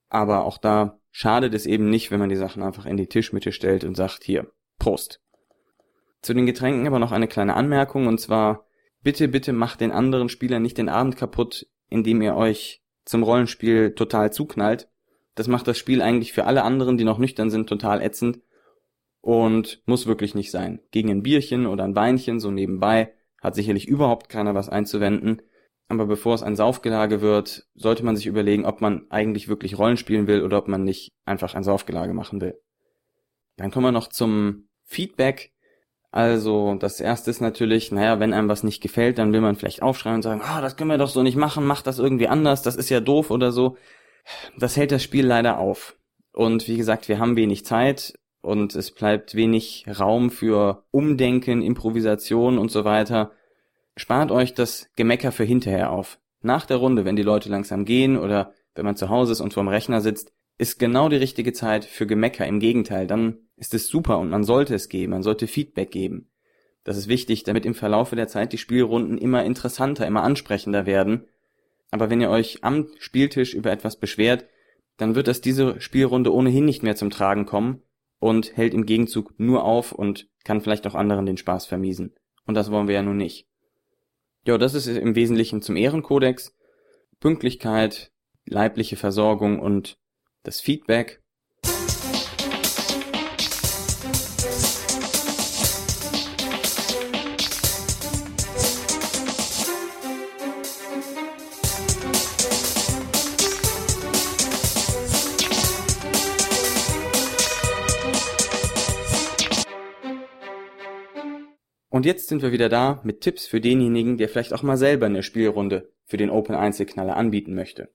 Aber 0.08 0.44
auch 0.44 0.58
da 0.58 0.98
schadet 1.10 1.54
es 1.54 1.66
eben 1.66 1.88
nicht, 1.88 2.10
wenn 2.10 2.20
man 2.20 2.28
die 2.28 2.36
Sachen 2.36 2.62
einfach 2.62 2.86
in 2.86 2.96
die 2.96 3.06
Tischmitte 3.06 3.52
stellt 3.52 3.84
und 3.84 3.96
sagt, 3.96 4.24
hier, 4.24 4.50
Prost. 4.78 5.20
Zu 6.20 6.34
den 6.34 6.46
Getränken 6.46 6.86
aber 6.86 6.98
noch 6.98 7.12
eine 7.12 7.28
kleine 7.28 7.54
Anmerkung 7.54 8.06
und 8.06 8.20
zwar, 8.20 8.66
bitte, 9.02 9.28
bitte 9.28 9.52
macht 9.52 9.80
den 9.80 9.90
anderen 9.90 10.28
Spielern 10.28 10.62
nicht 10.62 10.78
den 10.78 10.88
Abend 10.88 11.16
kaputt, 11.16 11.66
indem 11.88 12.22
ihr 12.22 12.34
euch 12.36 12.82
zum 13.04 13.22
Rollenspiel 13.22 13.94
total 13.94 14.32
zuknallt. 14.32 14.88
Das 15.34 15.48
macht 15.48 15.66
das 15.66 15.78
Spiel 15.78 16.02
eigentlich 16.02 16.32
für 16.32 16.44
alle 16.44 16.62
anderen, 16.62 16.98
die 16.98 17.04
noch 17.04 17.18
nüchtern 17.18 17.50
sind, 17.50 17.68
total 17.68 18.02
ätzend 18.02 18.40
und 19.22 19.82
muss 19.86 20.06
wirklich 20.06 20.34
nicht 20.34 20.50
sein. 20.50 20.80
Gegen 20.90 21.10
ein 21.10 21.22
Bierchen 21.22 21.66
oder 21.66 21.84
ein 21.84 21.96
Weinchen 21.96 22.40
so 22.40 22.50
nebenbei 22.50 23.14
hat 23.40 23.54
sicherlich 23.54 23.88
überhaupt 23.88 24.28
keiner 24.28 24.54
was 24.54 24.68
einzuwenden. 24.68 25.42
Aber 25.92 26.06
bevor 26.06 26.34
es 26.34 26.42
ein 26.42 26.56
Saufgelage 26.56 27.20
wird, 27.20 27.66
sollte 27.74 28.04
man 28.04 28.16
sich 28.16 28.26
überlegen, 28.26 28.64
ob 28.64 28.80
man 28.80 29.06
eigentlich 29.10 29.48
wirklich 29.48 29.78
Rollen 29.78 29.96
spielen 29.96 30.26
will 30.26 30.42
oder 30.42 30.58
ob 30.58 30.68
man 30.68 30.84
nicht 30.84 31.10
einfach 31.24 31.54
ein 31.54 31.64
Saufgelage 31.64 32.14
machen 32.14 32.40
will. 32.40 32.58
Dann 33.56 33.70
kommen 33.70 33.86
wir 33.86 33.92
noch 33.92 34.08
zum 34.08 34.68
Feedback. 34.84 35.52
Also 36.10 36.74
das 36.74 37.00
erste 37.00 37.30
ist 37.30 37.40
natürlich, 37.40 37.92
naja, 37.92 38.20
wenn 38.20 38.32
einem 38.32 38.48
was 38.48 38.62
nicht 38.64 38.82
gefällt, 38.82 39.18
dann 39.18 39.32
will 39.32 39.40
man 39.40 39.56
vielleicht 39.56 39.82
aufschreien 39.82 40.16
und 40.16 40.22
sagen, 40.22 40.42
ah, 40.42 40.60
das 40.60 40.76
können 40.76 40.90
wir 40.90 40.98
doch 40.98 41.08
so 41.08 41.22
nicht 41.22 41.36
machen, 41.36 41.66
mach 41.66 41.82
das 41.82 41.98
irgendwie 41.98 42.28
anders, 42.28 42.62
das 42.62 42.76
ist 42.76 42.90
ja 42.90 43.00
doof 43.00 43.30
oder 43.30 43.52
so 43.52 43.76
das 44.56 44.76
hält 44.76 44.92
das 44.92 45.02
Spiel 45.02 45.26
leider 45.26 45.58
auf. 45.58 45.96
Und 46.32 46.68
wie 46.68 46.76
gesagt, 46.76 47.08
wir 47.08 47.18
haben 47.18 47.36
wenig 47.36 47.64
Zeit 47.64 48.14
und 48.40 48.74
es 48.74 48.90
bleibt 48.90 49.34
wenig 49.34 49.84
Raum 49.98 50.30
für 50.30 50.84
Umdenken, 50.90 51.62
Improvisation 51.62 52.58
und 52.58 52.70
so 52.70 52.84
weiter. 52.84 53.32
Spart 53.96 54.30
euch 54.30 54.54
das 54.54 54.90
Gemecker 54.96 55.32
für 55.32 55.44
hinterher 55.44 55.90
auf. 55.90 56.18
Nach 56.40 56.66
der 56.66 56.78
Runde, 56.78 57.04
wenn 57.04 57.16
die 57.16 57.22
Leute 57.22 57.48
langsam 57.48 57.84
gehen 57.84 58.16
oder 58.16 58.52
wenn 58.74 58.84
man 58.84 58.96
zu 58.96 59.08
Hause 59.08 59.32
ist 59.32 59.40
und 59.40 59.54
vorm 59.54 59.68
Rechner 59.68 60.00
sitzt, 60.00 60.32
ist 60.58 60.78
genau 60.78 61.08
die 61.08 61.16
richtige 61.16 61.52
Zeit 61.52 61.84
für 61.84 62.06
Gemecker. 62.06 62.46
Im 62.46 62.60
Gegenteil, 62.60 63.06
dann 63.06 63.38
ist 63.56 63.74
es 63.74 63.88
super 63.88 64.18
und 64.18 64.30
man 64.30 64.44
sollte 64.44 64.74
es 64.74 64.88
geben, 64.88 65.12
man 65.12 65.22
sollte 65.22 65.46
Feedback 65.46 65.90
geben. 65.90 66.30
Das 66.84 66.96
ist 66.96 67.08
wichtig, 67.08 67.44
damit 67.44 67.64
im 67.64 67.74
Verlaufe 67.74 68.16
der 68.16 68.28
Zeit 68.28 68.52
die 68.52 68.58
Spielrunden 68.58 69.18
immer 69.18 69.44
interessanter, 69.44 70.06
immer 70.06 70.22
ansprechender 70.22 70.84
werden 70.86 71.26
aber 71.92 72.08
wenn 72.08 72.22
ihr 72.22 72.30
euch 72.30 72.64
am 72.64 72.88
Spieltisch 72.98 73.54
über 73.54 73.70
etwas 73.70 73.96
beschwert, 73.96 74.46
dann 74.96 75.14
wird 75.14 75.28
das 75.28 75.42
diese 75.42 75.80
Spielrunde 75.80 76.32
ohnehin 76.32 76.64
nicht 76.64 76.82
mehr 76.82 76.96
zum 76.96 77.10
Tragen 77.10 77.46
kommen 77.46 77.82
und 78.18 78.56
hält 78.56 78.74
im 78.74 78.86
Gegenzug 78.86 79.38
nur 79.38 79.64
auf 79.64 79.92
und 79.92 80.28
kann 80.42 80.62
vielleicht 80.62 80.86
auch 80.86 80.94
anderen 80.94 81.26
den 81.26 81.36
Spaß 81.36 81.66
vermiesen. 81.66 82.14
Und 82.46 82.54
das 82.54 82.70
wollen 82.70 82.88
wir 82.88 82.94
ja 82.94 83.02
nun 83.02 83.18
nicht. 83.18 83.46
Ja, 84.44 84.58
das 84.58 84.74
ist 84.74 84.88
im 84.88 85.14
Wesentlichen 85.14 85.62
zum 85.62 85.76
Ehrenkodex. 85.76 86.54
Pünktlichkeit, 87.20 88.10
leibliche 88.44 88.96
Versorgung 88.96 89.60
und 89.60 89.98
das 90.42 90.60
Feedback 90.60 91.21
Und 111.92 112.06
jetzt 112.06 112.28
sind 112.28 112.40
wir 112.40 112.52
wieder 112.52 112.70
da 112.70 113.02
mit 113.04 113.20
Tipps 113.20 113.46
für 113.46 113.60
denjenigen, 113.60 114.16
der 114.16 114.30
vielleicht 114.30 114.54
auch 114.54 114.62
mal 114.62 114.78
selber 114.78 115.04
eine 115.04 115.22
Spielrunde 115.22 115.92
für 116.06 116.16
den 116.16 116.30
Open 116.30 116.54
Einzelknaller 116.54 117.18
anbieten 117.18 117.54
möchte. 117.54 117.90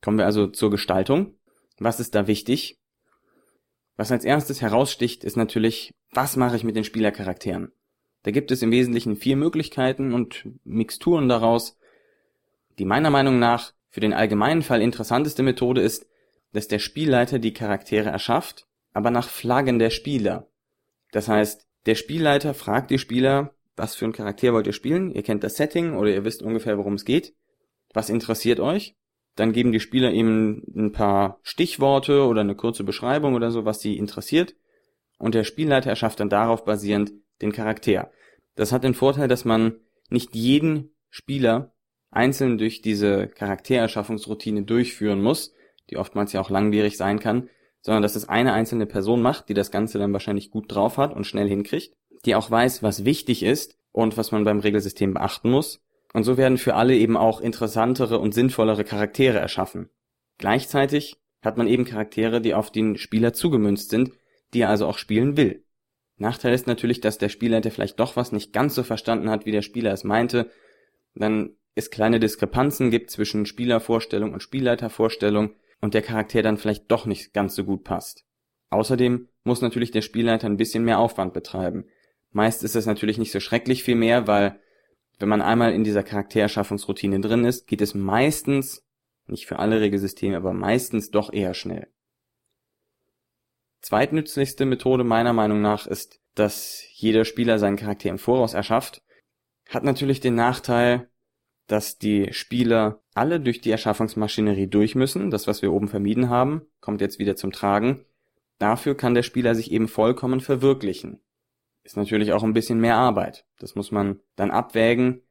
Kommen 0.00 0.18
wir 0.18 0.24
also 0.24 0.46
zur 0.46 0.70
Gestaltung. 0.70 1.34
Was 1.78 1.98
ist 1.98 2.14
da 2.14 2.28
wichtig? 2.28 2.78
Was 3.96 4.12
als 4.12 4.24
erstes 4.24 4.62
heraussticht, 4.62 5.24
ist 5.24 5.36
natürlich, 5.36 5.94
was 6.12 6.36
mache 6.36 6.54
ich 6.54 6.62
mit 6.62 6.76
den 6.76 6.84
Spielercharakteren? 6.84 7.72
Da 8.22 8.30
gibt 8.30 8.52
es 8.52 8.62
im 8.62 8.70
Wesentlichen 8.70 9.16
vier 9.16 9.34
Möglichkeiten 9.34 10.14
und 10.14 10.48
Mixturen 10.62 11.28
daraus. 11.28 11.76
Die 12.78 12.84
meiner 12.84 13.10
Meinung 13.10 13.40
nach 13.40 13.72
für 13.88 13.98
den 13.98 14.12
allgemeinen 14.12 14.62
Fall 14.62 14.80
interessanteste 14.80 15.42
Methode 15.42 15.80
ist, 15.80 16.06
dass 16.52 16.68
der 16.68 16.78
Spielleiter 16.78 17.40
die 17.40 17.52
Charaktere 17.52 18.10
erschafft, 18.10 18.68
aber 18.92 19.10
nach 19.10 19.28
Flaggen 19.28 19.80
der 19.80 19.90
Spieler. 19.90 20.46
Das 21.10 21.26
heißt, 21.26 21.66
der 21.86 21.94
Spielleiter 21.94 22.54
fragt 22.54 22.90
die 22.90 22.98
Spieler, 22.98 23.54
was 23.76 23.94
für 23.94 24.04
einen 24.04 24.14
Charakter 24.14 24.52
wollt 24.52 24.66
ihr 24.66 24.72
spielen? 24.72 25.10
Ihr 25.10 25.22
kennt 25.22 25.44
das 25.44 25.56
Setting 25.56 25.96
oder 25.96 26.10
ihr 26.10 26.24
wisst 26.24 26.42
ungefähr, 26.42 26.78
worum 26.78 26.94
es 26.94 27.04
geht. 27.04 27.34
Was 27.92 28.08
interessiert 28.08 28.60
euch? 28.60 28.96
Dann 29.36 29.52
geben 29.52 29.72
die 29.72 29.80
Spieler 29.80 30.12
eben 30.12 30.62
ein 30.76 30.92
paar 30.92 31.40
Stichworte 31.42 32.24
oder 32.26 32.42
eine 32.42 32.54
kurze 32.54 32.84
Beschreibung 32.84 33.34
oder 33.34 33.50
so, 33.50 33.64
was 33.64 33.80
sie 33.80 33.96
interessiert. 33.96 34.54
Und 35.18 35.34
der 35.34 35.44
Spielleiter 35.44 35.90
erschafft 35.90 36.20
dann 36.20 36.28
darauf 36.28 36.64
basierend 36.64 37.12
den 37.42 37.52
Charakter. 37.52 38.10
Das 38.54 38.70
hat 38.70 38.84
den 38.84 38.94
Vorteil, 38.94 39.26
dass 39.26 39.44
man 39.44 39.80
nicht 40.08 40.34
jeden 40.34 40.94
Spieler 41.10 41.74
einzeln 42.10 42.58
durch 42.58 42.80
diese 42.80 43.26
Charaktererschaffungsroutine 43.26 44.62
durchführen 44.62 45.20
muss, 45.20 45.52
die 45.90 45.96
oftmals 45.96 46.32
ja 46.32 46.40
auch 46.40 46.50
langwierig 46.50 46.96
sein 46.96 47.18
kann, 47.18 47.48
sondern 47.84 48.02
dass 48.02 48.16
es 48.16 48.28
eine 48.28 48.54
einzelne 48.54 48.86
Person 48.86 49.20
macht, 49.20 49.50
die 49.50 49.54
das 49.54 49.70
Ganze 49.70 49.98
dann 49.98 50.14
wahrscheinlich 50.14 50.50
gut 50.50 50.74
drauf 50.74 50.96
hat 50.96 51.14
und 51.14 51.26
schnell 51.26 51.48
hinkriegt, 51.48 51.94
die 52.24 52.34
auch 52.34 52.50
weiß, 52.50 52.82
was 52.82 53.04
wichtig 53.04 53.42
ist 53.42 53.76
und 53.92 54.16
was 54.16 54.32
man 54.32 54.44
beim 54.44 54.60
Regelsystem 54.60 55.12
beachten 55.12 55.50
muss. 55.50 55.84
Und 56.14 56.24
so 56.24 56.38
werden 56.38 56.56
für 56.56 56.76
alle 56.76 56.96
eben 56.96 57.18
auch 57.18 57.42
interessantere 57.42 58.18
und 58.18 58.32
sinnvollere 58.32 58.84
Charaktere 58.84 59.38
erschaffen. 59.38 59.90
Gleichzeitig 60.38 61.20
hat 61.42 61.58
man 61.58 61.66
eben 61.66 61.84
Charaktere, 61.84 62.40
die 62.40 62.54
auf 62.54 62.72
den 62.72 62.96
Spieler 62.96 63.34
zugemünzt 63.34 63.90
sind, 63.90 64.12
die 64.54 64.62
er 64.62 64.70
also 64.70 64.86
auch 64.86 64.96
spielen 64.96 65.36
will. 65.36 65.64
Nachteil 66.16 66.54
ist 66.54 66.66
natürlich, 66.66 67.02
dass 67.02 67.18
der 67.18 67.28
Spielleiter 67.28 67.70
vielleicht 67.70 68.00
doch 68.00 68.16
was 68.16 68.32
nicht 68.32 68.54
ganz 68.54 68.74
so 68.74 68.82
verstanden 68.82 69.28
hat, 69.28 69.44
wie 69.44 69.52
der 69.52 69.62
Spieler 69.62 69.92
es 69.92 70.04
meinte. 70.04 70.50
Dann 71.14 71.50
es 71.74 71.90
kleine 71.90 72.18
Diskrepanzen 72.18 72.90
gibt 72.90 73.10
zwischen 73.10 73.44
Spielervorstellung 73.44 74.32
und 74.32 74.42
Spielleitervorstellung 74.42 75.50
und 75.84 75.92
der 75.92 76.00
Charakter 76.00 76.40
dann 76.40 76.56
vielleicht 76.56 76.90
doch 76.90 77.04
nicht 77.04 77.34
ganz 77.34 77.54
so 77.54 77.62
gut 77.62 77.84
passt. 77.84 78.24
Außerdem 78.70 79.28
muss 79.42 79.60
natürlich 79.60 79.90
der 79.90 80.00
Spielleiter 80.00 80.46
ein 80.46 80.56
bisschen 80.56 80.82
mehr 80.82 80.98
Aufwand 80.98 81.34
betreiben. 81.34 81.84
Meist 82.30 82.64
ist 82.64 82.74
es 82.74 82.86
natürlich 82.86 83.18
nicht 83.18 83.32
so 83.32 83.38
schrecklich 83.38 83.84
viel 83.84 83.94
mehr, 83.94 84.26
weil 84.26 84.58
wenn 85.18 85.28
man 85.28 85.42
einmal 85.42 85.74
in 85.74 85.84
dieser 85.84 86.02
Charaktererschaffungsroutine 86.02 87.20
drin 87.20 87.44
ist, 87.44 87.66
geht 87.66 87.82
es 87.82 87.92
meistens, 87.92 88.82
nicht 89.26 89.44
für 89.44 89.58
alle 89.58 89.82
Regelsysteme, 89.82 90.38
aber 90.38 90.54
meistens 90.54 91.10
doch 91.10 91.30
eher 91.30 91.52
schnell. 91.52 91.88
Zweitnützlichste 93.82 94.64
Methode 94.64 95.04
meiner 95.04 95.34
Meinung 95.34 95.60
nach 95.60 95.86
ist, 95.86 96.18
dass 96.34 96.82
jeder 96.94 97.26
Spieler 97.26 97.58
seinen 97.58 97.76
Charakter 97.76 98.08
im 98.08 98.16
Voraus 98.16 98.54
erschafft. 98.54 99.02
Hat 99.68 99.84
natürlich 99.84 100.20
den 100.20 100.34
Nachteil, 100.34 101.10
dass 101.66 101.98
die 101.98 102.32
Spieler 102.32 103.00
alle 103.14 103.40
durch 103.40 103.60
die 103.60 103.70
Erschaffungsmaschinerie 103.70 104.66
durch 104.66 104.94
müssen. 104.94 105.30
Das, 105.30 105.46
was 105.46 105.62
wir 105.62 105.72
oben 105.72 105.88
vermieden 105.88 106.28
haben, 106.28 106.62
kommt 106.80 107.00
jetzt 107.00 107.18
wieder 107.18 107.36
zum 107.36 107.52
Tragen. 107.52 108.04
Dafür 108.58 108.96
kann 108.96 109.14
der 109.14 109.22
Spieler 109.22 109.54
sich 109.54 109.70
eben 109.72 109.88
vollkommen 109.88 110.40
verwirklichen. 110.40 111.20
Ist 111.82 111.96
natürlich 111.96 112.32
auch 112.32 112.42
ein 112.42 112.54
bisschen 112.54 112.80
mehr 112.80 112.96
Arbeit. 112.96 113.46
Das 113.58 113.74
muss 113.74 113.90
man 113.90 114.20
dann 114.36 114.50
abwägen. 114.50 115.22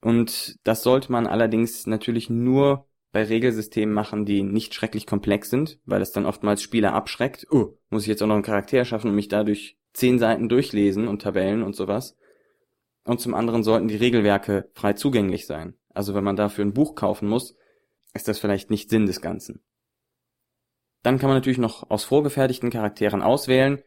Und 0.00 0.58
das 0.64 0.82
sollte 0.82 1.12
man 1.12 1.26
allerdings 1.26 1.86
natürlich 1.86 2.28
nur 2.28 2.88
bei 3.12 3.24
Regelsystemen 3.24 3.94
machen, 3.94 4.24
die 4.24 4.42
nicht 4.42 4.74
schrecklich 4.74 5.06
komplex 5.06 5.50
sind, 5.50 5.78
weil 5.84 6.00
es 6.00 6.12
dann 6.12 6.26
oftmals 6.26 6.62
Spieler 6.62 6.94
abschreckt. 6.94 7.46
Oh, 7.50 7.78
muss 7.90 8.02
ich 8.02 8.08
jetzt 8.08 8.22
auch 8.22 8.26
noch 8.26 8.34
einen 8.34 8.42
Charakter 8.42 8.84
schaffen 8.84 9.10
und 9.10 9.16
mich 9.16 9.28
dadurch 9.28 9.76
zehn 9.92 10.18
Seiten 10.18 10.48
durchlesen 10.48 11.08
und 11.08 11.22
Tabellen 11.22 11.62
und 11.62 11.76
sowas. 11.76 12.16
Und 13.04 13.20
zum 13.20 13.34
anderen 13.34 13.62
sollten 13.62 13.88
die 13.88 13.96
Regelwerke 13.96 14.70
frei 14.74 14.92
zugänglich 14.92 15.46
sein. 15.46 15.74
Also 15.92 16.14
wenn 16.14 16.24
man 16.24 16.36
dafür 16.36 16.64
ein 16.64 16.74
Buch 16.74 16.94
kaufen 16.94 17.28
muss, 17.28 17.56
ist 18.14 18.28
das 18.28 18.38
vielleicht 18.38 18.70
nicht 18.70 18.90
Sinn 18.90 19.06
des 19.06 19.20
Ganzen. 19.20 19.62
Dann 21.02 21.18
kann 21.18 21.28
man 21.28 21.36
natürlich 21.36 21.58
noch 21.58 21.90
aus 21.90 22.04
vorgefertigten 22.04 22.70
Charakteren 22.70 23.22
auswählen. 23.22 23.82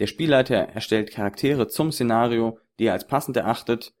Der 0.00 0.06
Spielleiter 0.06 0.56
erstellt 0.56 1.12
Charaktere 1.12 1.68
zum 1.68 1.92
Szenario, 1.92 2.58
die 2.78 2.86
er 2.86 2.94
als 2.94 3.06
passend 3.06 3.36
erachtet, 3.36 3.94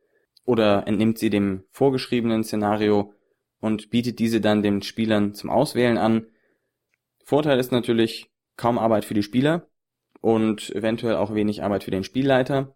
oder 0.44 0.86
entnimmt 0.86 1.18
sie 1.18 1.30
dem 1.30 1.64
vorgeschriebenen 1.70 2.42
Szenario 2.42 3.12
und 3.60 3.90
bietet 3.90 4.18
diese 4.18 4.40
dann 4.40 4.62
den 4.62 4.82
Spielern 4.82 5.34
zum 5.34 5.50
Auswählen 5.50 5.98
an. 5.98 6.26
Vorteil 7.24 7.60
ist 7.60 7.70
natürlich 7.70 8.30
kaum 8.56 8.78
Arbeit 8.78 9.04
für 9.04 9.14
die 9.14 9.22
Spieler 9.22 9.68
und 10.20 10.70
eventuell 10.74 11.16
auch 11.16 11.34
wenig 11.34 11.62
Arbeit 11.62 11.84
für 11.84 11.90
den 11.90 12.04
Spielleiter. 12.04 12.74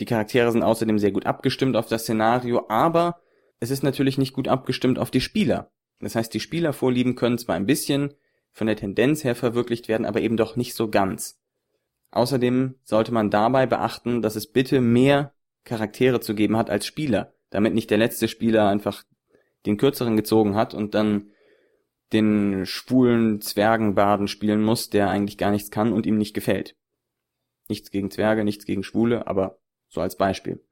Die 0.00 0.04
Charaktere 0.04 0.52
sind 0.52 0.62
außerdem 0.62 0.98
sehr 0.98 1.12
gut 1.12 1.26
abgestimmt 1.26 1.76
auf 1.76 1.86
das 1.86 2.02
Szenario, 2.02 2.66
aber 2.68 3.20
es 3.60 3.70
ist 3.70 3.82
natürlich 3.82 4.18
nicht 4.18 4.34
gut 4.34 4.48
abgestimmt 4.48 4.98
auf 4.98 5.10
die 5.10 5.20
Spieler. 5.20 5.70
Das 6.00 6.14
heißt, 6.14 6.32
die 6.34 6.40
Spielervorlieben 6.40 7.14
können 7.14 7.38
zwar 7.38 7.56
ein 7.56 7.66
bisschen 7.66 8.14
von 8.52 8.66
der 8.66 8.76
Tendenz 8.76 9.24
her 9.24 9.34
verwirklicht 9.34 9.88
werden, 9.88 10.06
aber 10.06 10.20
eben 10.20 10.36
doch 10.36 10.56
nicht 10.56 10.74
so 10.74 10.90
ganz. 10.90 11.38
Außerdem 12.10 12.76
sollte 12.84 13.12
man 13.12 13.30
dabei 13.30 13.66
beachten, 13.66 14.22
dass 14.22 14.36
es 14.36 14.50
bitte 14.50 14.80
mehr 14.80 15.34
Charaktere 15.64 16.20
zu 16.20 16.34
geben 16.34 16.56
hat 16.56 16.70
als 16.70 16.86
Spieler, 16.86 17.34
damit 17.50 17.74
nicht 17.74 17.90
der 17.90 17.98
letzte 17.98 18.28
Spieler 18.28 18.68
einfach 18.68 19.04
den 19.64 19.76
kürzeren 19.76 20.16
gezogen 20.16 20.54
hat 20.54 20.74
und 20.74 20.94
dann 20.94 21.30
den 22.12 22.66
schwulen 22.66 23.40
Zwergenbaden 23.40 24.28
spielen 24.28 24.62
muss, 24.62 24.90
der 24.90 25.10
eigentlich 25.10 25.38
gar 25.38 25.50
nichts 25.50 25.70
kann 25.70 25.92
und 25.92 26.06
ihm 26.06 26.18
nicht 26.18 26.34
gefällt. 26.34 26.76
Nichts 27.68 27.90
gegen 27.90 28.10
Zwerge, 28.10 28.44
nichts 28.44 28.64
gegen 28.64 28.84
Schwule, 28.84 29.26
aber 29.26 29.58
so 29.88 30.00
als 30.00 30.16
Beispiel. 30.16 30.62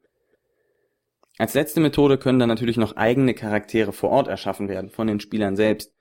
Als 1.38 1.54
letzte 1.54 1.80
Methode 1.80 2.18
können 2.18 2.38
dann 2.38 2.48
natürlich 2.48 2.76
noch 2.76 2.96
eigene 2.96 3.34
Charaktere 3.34 3.92
vor 3.92 4.10
Ort 4.10 4.28
erschaffen 4.28 4.68
werden 4.68 4.90
von 4.90 5.06
den 5.06 5.20
Spielern 5.20 5.56
selbst. 5.56 5.92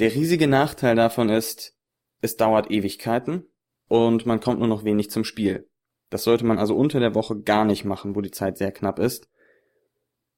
Der 0.00 0.14
riesige 0.14 0.48
Nachteil 0.48 0.96
davon 0.96 1.28
ist, 1.28 1.76
es 2.20 2.36
dauert 2.36 2.70
Ewigkeiten 2.70 3.44
und 3.86 4.26
man 4.26 4.40
kommt 4.40 4.58
nur 4.58 4.68
noch 4.68 4.84
wenig 4.84 5.10
zum 5.10 5.24
Spiel. 5.24 5.68
Das 6.10 6.24
sollte 6.24 6.44
man 6.44 6.58
also 6.58 6.74
unter 6.74 6.98
der 6.98 7.14
Woche 7.14 7.40
gar 7.40 7.64
nicht 7.64 7.84
machen, 7.84 8.16
wo 8.16 8.20
die 8.20 8.32
Zeit 8.32 8.58
sehr 8.58 8.72
knapp 8.72 8.98
ist. 8.98 9.28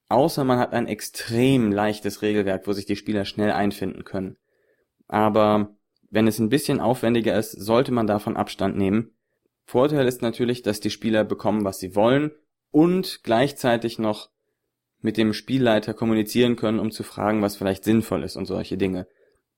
Außer 0.08 0.44
man 0.44 0.58
hat 0.58 0.74
ein 0.74 0.86
extrem 0.86 1.72
leichtes 1.72 2.20
Regelwerk, 2.20 2.66
wo 2.66 2.74
sich 2.74 2.84
die 2.84 2.96
Spieler 2.96 3.24
schnell 3.24 3.50
einfinden 3.50 4.04
können. 4.04 4.36
Aber 5.08 5.74
wenn 6.10 6.26
es 6.26 6.38
ein 6.38 6.50
bisschen 6.50 6.80
aufwendiger 6.80 7.38
ist, 7.38 7.52
sollte 7.52 7.92
man 7.92 8.06
davon 8.06 8.36
Abstand 8.36 8.76
nehmen. 8.76 9.11
Vorteil 9.64 10.06
ist 10.06 10.22
natürlich, 10.22 10.62
dass 10.62 10.80
die 10.80 10.90
Spieler 10.90 11.24
bekommen, 11.24 11.64
was 11.64 11.78
sie 11.78 11.94
wollen 11.94 12.32
und 12.70 13.20
gleichzeitig 13.22 13.98
noch 13.98 14.30
mit 15.00 15.16
dem 15.16 15.32
Spielleiter 15.32 15.94
kommunizieren 15.94 16.56
können, 16.56 16.78
um 16.78 16.90
zu 16.90 17.02
fragen, 17.02 17.42
was 17.42 17.56
vielleicht 17.56 17.84
sinnvoll 17.84 18.22
ist 18.22 18.36
und 18.36 18.46
solche 18.46 18.76
Dinge. 18.76 19.06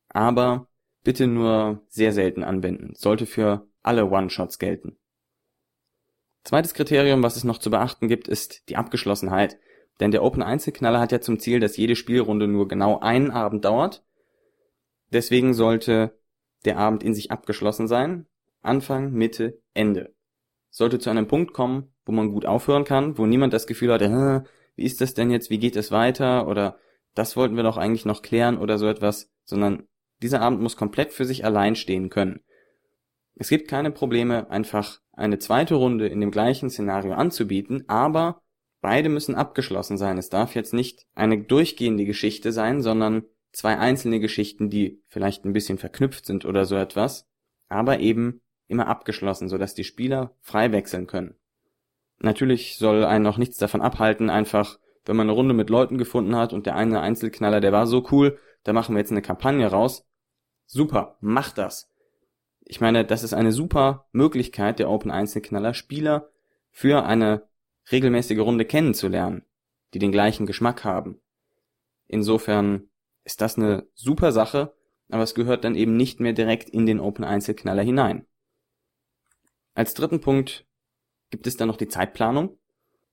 Aber 0.09 0.69
bitte 1.03 1.27
nur 1.27 1.83
sehr 1.89 2.13
selten 2.13 2.43
anwenden. 2.43 2.95
Sollte 2.97 3.27
für 3.27 3.69
alle 3.83 4.07
One-Shots 4.07 4.59
gelten. 4.59 4.97
Zweites 6.45 6.75
Kriterium, 6.75 7.23
was 7.23 7.37
es 7.37 7.45
noch 7.45 7.59
zu 7.59 7.71
beachten 7.71 8.09
gibt, 8.09 8.29
ist 8.29 8.69
die 8.69 8.77
Abgeschlossenheit. 8.77 9.59
Denn 10.01 10.11
der 10.11 10.23
Open 10.23 10.43
Einzelknaller 10.43 11.01
hat 11.01 11.13
ja 11.13 11.21
zum 11.21 11.39
Ziel, 11.39 11.61
dass 11.61 11.77
jede 11.77 11.97
Spielrunde 11.97 12.49
nur 12.49 12.67
genau 12.69 12.99
einen 12.99 13.31
Abend 13.31 13.65
dauert. 13.65 14.05
Deswegen 15.13 15.55
sollte 15.55 16.19
der 16.65 16.79
Abend 16.79 17.03
in 17.03 17.15
sich 17.15 17.31
abgeschlossen 17.31 17.87
sein. 17.87 18.27
Anfang, 18.65 19.13
Mitte, 19.13 19.61
Ende. 19.75 20.15
Sollte 20.71 20.99
zu 20.99 21.11
einem 21.11 21.29
Punkt 21.29 21.53
kommen, 21.53 21.95
wo 22.05 22.13
man 22.13 22.33
gut 22.33 22.47
aufhören 22.47 22.85
kann, 22.85 23.17
wo 23.19 23.27
niemand 23.27 23.53
das 23.53 23.67
Gefühl 23.67 23.93
hat, 23.93 24.01
wie 24.77 24.85
ist 24.85 25.01
das 25.01 25.15
denn 25.15 25.31
jetzt, 25.31 25.51
wie 25.51 25.59
geht 25.59 25.77
es 25.77 25.91
weiter 25.93 26.49
oder 26.49 26.79
das 27.15 27.37
wollten 27.37 27.57
wir 27.57 27.63
doch 27.63 27.77
eigentlich 27.77 28.05
noch 28.05 28.23
klären 28.23 28.59
oder 28.59 28.79
so 28.79 28.89
etwas, 28.89 29.31
sondern 29.45 29.87
dieser 30.23 30.41
Abend 30.41 30.61
muss 30.61 30.77
komplett 30.77 31.13
für 31.13 31.25
sich 31.25 31.45
allein 31.45 31.77
stehen 31.77 32.11
können. 32.11 32.41
Es 33.37 33.49
gibt 33.49 33.69
keine 33.69 33.91
Probleme, 33.91 34.51
einfach 34.51 35.01
eine 35.13 35.39
zweite 35.39 35.75
Runde 35.75 36.09
in 36.09 36.21
dem 36.21 36.31
gleichen 36.31 36.71
Szenario 36.71 37.15
anzubieten, 37.15 37.85
aber 37.89 38.43
beide 38.81 39.09
müssen 39.09 39.35
abgeschlossen 39.35 39.97
sein. 39.97 40.19
Es 40.19 40.29
darf 40.29 40.55
jetzt 40.55 40.75
nicht 40.75 41.07
eine 41.15 41.43
durchgehende 41.43 42.05
Geschichte 42.05 42.53
sein, 42.53 42.81
sondern 42.81 43.25
zwei 43.53 43.79
einzelne 43.79 44.21
Geschichten, 44.21 44.71
die 44.71 45.03
vielleicht 45.09 45.45
ein 45.45 45.53
bisschen 45.53 45.79
verknüpft 45.79 46.27
sind 46.27 46.45
oder 46.45 46.65
so 46.65 46.77
etwas, 46.77 47.29
aber 47.69 48.01
eben 48.01 48.41
immer 48.75 48.89
abgeschlossen, 48.89 49.49
sodass 49.49 49.75
die 49.75 49.85
Spieler 49.85 50.35
frei 50.41 50.73
wechseln 50.73 51.07
können. 51.07 51.35
Natürlich 52.19 52.77
soll 52.77 53.05
einen 53.05 53.27
auch 53.27 53.39
nichts 53.39 53.57
davon 53.57 53.81
abhalten, 53.81 54.31
einfach, 54.31 54.79
wenn 55.05 55.17
man 55.17 55.29
eine 55.29 55.37
Runde 55.37 55.55
mit 55.55 55.71
Leuten 55.71 55.99
gefunden 55.99 56.37
hat 56.37 56.53
und 56.53 56.67
der 56.67 56.77
eine 56.77 57.01
Einzelknaller, 57.01 57.61
der 57.61 57.73
war 57.73 57.87
so 57.87 58.07
cool, 58.13 58.39
da 58.63 58.73
machen 58.73 58.95
wir 58.95 59.01
jetzt 59.01 59.11
eine 59.11 59.23
Kampagne 59.23 59.67
raus. 59.67 60.07
Super, 60.67 61.17
macht 61.21 61.59
das 61.59 61.95
ich 62.65 62.81
meine, 62.81 63.05
das 63.05 63.23
ist 63.23 63.35
eine 63.35 63.53
super 63.53 64.07
Möglichkeit 64.13 64.79
der 64.79 64.91
Open 64.91 65.11
Einzelknaller, 65.11 65.75
Spieler 65.75 66.31
für 66.71 67.05
eine 67.05 67.47
regelmäßige 67.93 68.39
Runde 68.39 68.65
kennenzulernen, 68.65 69.45
die 69.93 69.99
den 69.99 70.13
gleichen 70.13 70.47
Geschmack 70.47 70.85
haben. 70.85 71.21
Insofern 72.07 72.89
ist 73.25 73.41
das 73.41 73.57
eine 73.57 73.87
super 73.95 74.33
Sache, 74.33 74.75
aber 75.11 75.23
es 75.23 75.35
gehört 75.35 75.65
dann 75.65 75.75
eben 75.75 75.97
nicht 75.97 76.21
mehr 76.21 76.33
direkt 76.33 76.71
in 76.71 76.87
den 76.87 77.01
Open 77.01 77.25
Einzelknaller 77.25 77.83
hinein. 77.83 78.27
Als 79.75 79.95
dritten 79.95 80.21
Punkt 80.21 80.67
gibt 81.31 81.47
es 81.47 81.57
dann 81.57 81.69
noch 81.69 81.77
die 81.77 81.89
Zeitplanung. 81.89 82.59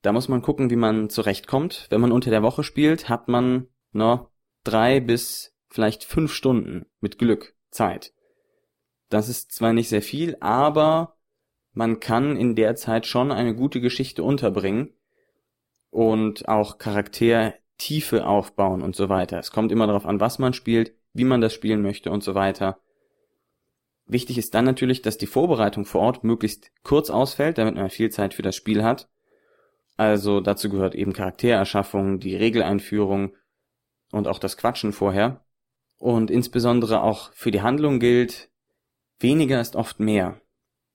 Da 0.01 0.11
muss 0.11 0.29
man 0.29 0.41
gucken, 0.41 0.69
wie 0.69 0.75
man 0.75 1.09
zurechtkommt. 1.09 1.87
Wenn 1.89 2.01
man 2.01 2.11
unter 2.11 2.31
der 2.31 2.43
Woche 2.43 2.63
spielt, 2.63 3.09
hat 3.09 3.27
man 3.27 3.67
nur 3.91 4.31
drei 4.63 4.99
bis 4.99 5.55
vielleicht 5.69 6.03
fünf 6.03 6.33
Stunden 6.33 6.85
mit 6.99 7.17
Glück 7.17 7.55
Zeit. 7.69 8.13
Das 9.09 9.29
ist 9.29 9.51
zwar 9.51 9.73
nicht 9.73 9.89
sehr 9.89 10.01
viel, 10.01 10.37
aber 10.39 11.17
man 11.73 11.99
kann 11.99 12.35
in 12.37 12.55
der 12.55 12.75
Zeit 12.75 13.05
schon 13.05 13.31
eine 13.31 13.55
gute 13.55 13.81
Geschichte 13.81 14.23
unterbringen 14.23 14.93
und 15.89 16.47
auch 16.47 16.77
Charakter 16.77 17.53
Tiefe 17.77 18.27
aufbauen 18.27 18.81
und 18.81 18.95
so 18.95 19.09
weiter. 19.09 19.39
Es 19.39 19.51
kommt 19.51 19.71
immer 19.71 19.87
darauf 19.87 20.05
an, 20.05 20.19
was 20.19 20.37
man 20.37 20.53
spielt, 20.53 20.93
wie 21.13 21.23
man 21.23 21.41
das 21.41 21.53
spielen 21.53 21.81
möchte 21.81 22.11
und 22.11 22.23
so 22.23 22.35
weiter. 22.35 22.79
Wichtig 24.05 24.37
ist 24.37 24.53
dann 24.53 24.65
natürlich, 24.65 25.01
dass 25.01 25.17
die 25.17 25.27
Vorbereitung 25.27 25.85
vor 25.85 26.01
Ort 26.01 26.23
möglichst 26.23 26.71
kurz 26.83 27.09
ausfällt, 27.09 27.57
damit 27.57 27.75
man 27.75 27.89
viel 27.89 28.09
Zeit 28.09 28.33
für 28.33 28.41
das 28.41 28.55
Spiel 28.55 28.83
hat. 28.83 29.09
Also 29.97 30.41
dazu 30.41 30.69
gehört 30.69 30.95
eben 30.95 31.13
Charaktererschaffung, 31.13 32.19
die 32.19 32.35
Regeleinführung 32.35 33.35
und 34.11 34.27
auch 34.27 34.39
das 34.39 34.57
Quatschen 34.57 34.93
vorher. 34.93 35.45
Und 35.97 36.31
insbesondere 36.31 37.03
auch 37.03 37.31
für 37.33 37.51
die 37.51 37.61
Handlung 37.61 37.99
gilt, 37.99 38.49
weniger 39.19 39.61
ist 39.61 39.75
oft 39.75 39.99
mehr. 39.99 40.41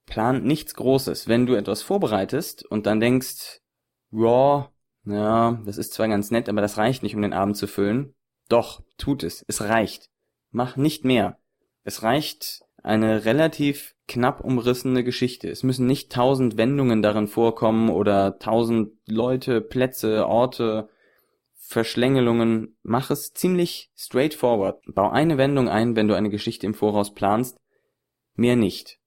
Plan 0.07 0.43
nichts 0.43 0.75
Großes. 0.75 1.29
Wenn 1.29 1.47
du 1.47 1.55
etwas 1.55 1.83
vorbereitest 1.83 2.65
und 2.65 2.87
dann 2.87 3.01
denkst, 3.01 3.61
ja, 4.11 4.71
ja, 5.05 5.61
das 5.65 5.79
ist 5.79 5.95
zwar 5.95 6.09
ganz 6.09 6.31
nett, 6.31 6.49
aber 6.49 6.61
das 6.61 6.77
reicht 6.77 7.03
nicht, 7.03 7.15
um 7.15 7.23
den 7.23 7.33
Abend 7.33 7.57
zu 7.57 7.69
füllen. 7.69 8.15
Doch, 8.49 8.83
tut 8.99 9.23
es. 9.23 9.45
Es 9.47 9.63
reicht. 9.63 10.11
Mach 10.51 10.77
nicht 10.77 11.05
mehr. 11.05 11.39
Es 11.85 12.03
reicht 12.03 12.66
eine 12.87 13.25
relativ 13.25 13.97
knapp 14.07 14.41
umrissene 14.41 15.03
Geschichte. 15.03 15.51
Es 15.51 15.65
müssen 15.65 15.87
nicht 15.87 16.13
tausend 16.13 16.57
Wendungen 16.57 17.03
darin 17.03 17.27
vorkommen 17.27 17.91
oder 17.91 18.39
tausend 18.39 18.93
Leute, 19.07 19.61
Plätze, 19.61 20.27
Orte, 20.27 20.89
Verschlängelungen. 21.55 22.77
Mach 22.85 23.11
es 23.11 23.33
ziemlich 23.33 23.91
straightforward. 23.97 24.83
Bau 24.87 25.11
eine 25.11 25.37
Wendung 25.37 25.69
ein, 25.69 25.97
wenn 25.97 26.07
du 26.07 26.15
eine 26.15 26.31
Geschichte 26.31 26.65
im 26.67 26.75
Voraus 26.75 27.13
planst. 27.13 27.59
Mehr 28.37 28.55
nicht. 28.55 29.01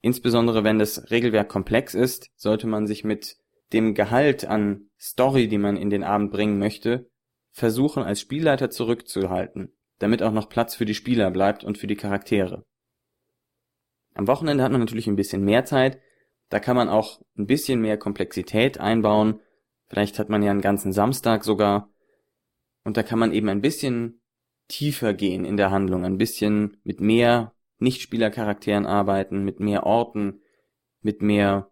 Insbesondere 0.00 0.64
wenn 0.64 0.80
das 0.80 1.10
Regelwerk 1.10 1.48
komplex 1.48 1.94
ist, 1.94 2.30
sollte 2.34 2.66
man 2.66 2.88
sich 2.88 3.04
mit 3.04 3.36
dem 3.72 3.94
Gehalt 3.94 4.44
an 4.44 4.90
Story, 4.98 5.46
die 5.46 5.58
man 5.58 5.76
in 5.76 5.90
den 5.90 6.02
Abend 6.02 6.32
bringen 6.32 6.58
möchte, 6.58 7.08
versuchen 7.52 8.02
als 8.02 8.20
Spielleiter 8.20 8.70
zurückzuhalten, 8.70 9.75
damit 9.98 10.22
auch 10.22 10.32
noch 10.32 10.48
Platz 10.48 10.74
für 10.74 10.84
die 10.84 10.94
Spieler 10.94 11.30
bleibt 11.30 11.64
und 11.64 11.78
für 11.78 11.86
die 11.86 11.96
Charaktere. 11.96 12.64
Am 14.14 14.26
Wochenende 14.26 14.62
hat 14.62 14.72
man 14.72 14.80
natürlich 14.80 15.06
ein 15.06 15.16
bisschen 15.16 15.44
mehr 15.44 15.64
Zeit, 15.64 16.00
da 16.48 16.60
kann 16.60 16.76
man 16.76 16.88
auch 16.88 17.20
ein 17.36 17.46
bisschen 17.46 17.80
mehr 17.80 17.98
Komplexität 17.98 18.78
einbauen, 18.78 19.40
vielleicht 19.88 20.18
hat 20.18 20.28
man 20.28 20.42
ja 20.42 20.50
einen 20.50 20.60
ganzen 20.60 20.92
Samstag 20.92 21.44
sogar, 21.44 21.90
und 22.84 22.96
da 22.96 23.02
kann 23.02 23.18
man 23.18 23.32
eben 23.32 23.48
ein 23.48 23.60
bisschen 23.60 24.22
tiefer 24.68 25.12
gehen 25.12 25.44
in 25.44 25.56
der 25.56 25.70
Handlung, 25.70 26.04
ein 26.04 26.18
bisschen 26.18 26.76
mit 26.84 27.00
mehr 27.00 27.52
Nichtspielercharakteren 27.78 28.86
arbeiten, 28.86 29.44
mit 29.44 29.60
mehr 29.60 29.84
Orten, 29.84 30.40
mit 31.00 31.20
mehr 31.20 31.70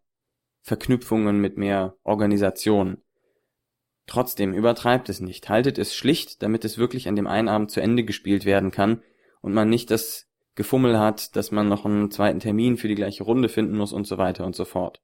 Verknüpfungen, 0.62 1.40
mit 1.40 1.56
mehr 1.56 1.96
Organisation. 2.02 3.03
Trotzdem 4.06 4.52
übertreibt 4.52 5.08
es 5.08 5.20
nicht, 5.20 5.48
haltet 5.48 5.78
es 5.78 5.94
schlicht, 5.94 6.42
damit 6.42 6.64
es 6.64 6.76
wirklich 6.76 7.08
an 7.08 7.16
dem 7.16 7.26
einen 7.26 7.48
Abend 7.48 7.70
zu 7.70 7.80
Ende 7.80 8.04
gespielt 8.04 8.44
werden 8.44 8.70
kann 8.70 9.02
und 9.40 9.54
man 9.54 9.68
nicht 9.68 9.90
das 9.90 10.28
Gefummel 10.54 10.98
hat, 10.98 11.34
dass 11.36 11.50
man 11.50 11.68
noch 11.68 11.84
einen 11.84 12.10
zweiten 12.10 12.40
Termin 12.40 12.76
für 12.76 12.88
die 12.88 12.94
gleiche 12.94 13.24
Runde 13.24 13.48
finden 13.48 13.76
muss 13.76 13.92
und 13.92 14.06
so 14.06 14.18
weiter 14.18 14.44
und 14.44 14.54
so 14.54 14.64
fort. 14.64 15.00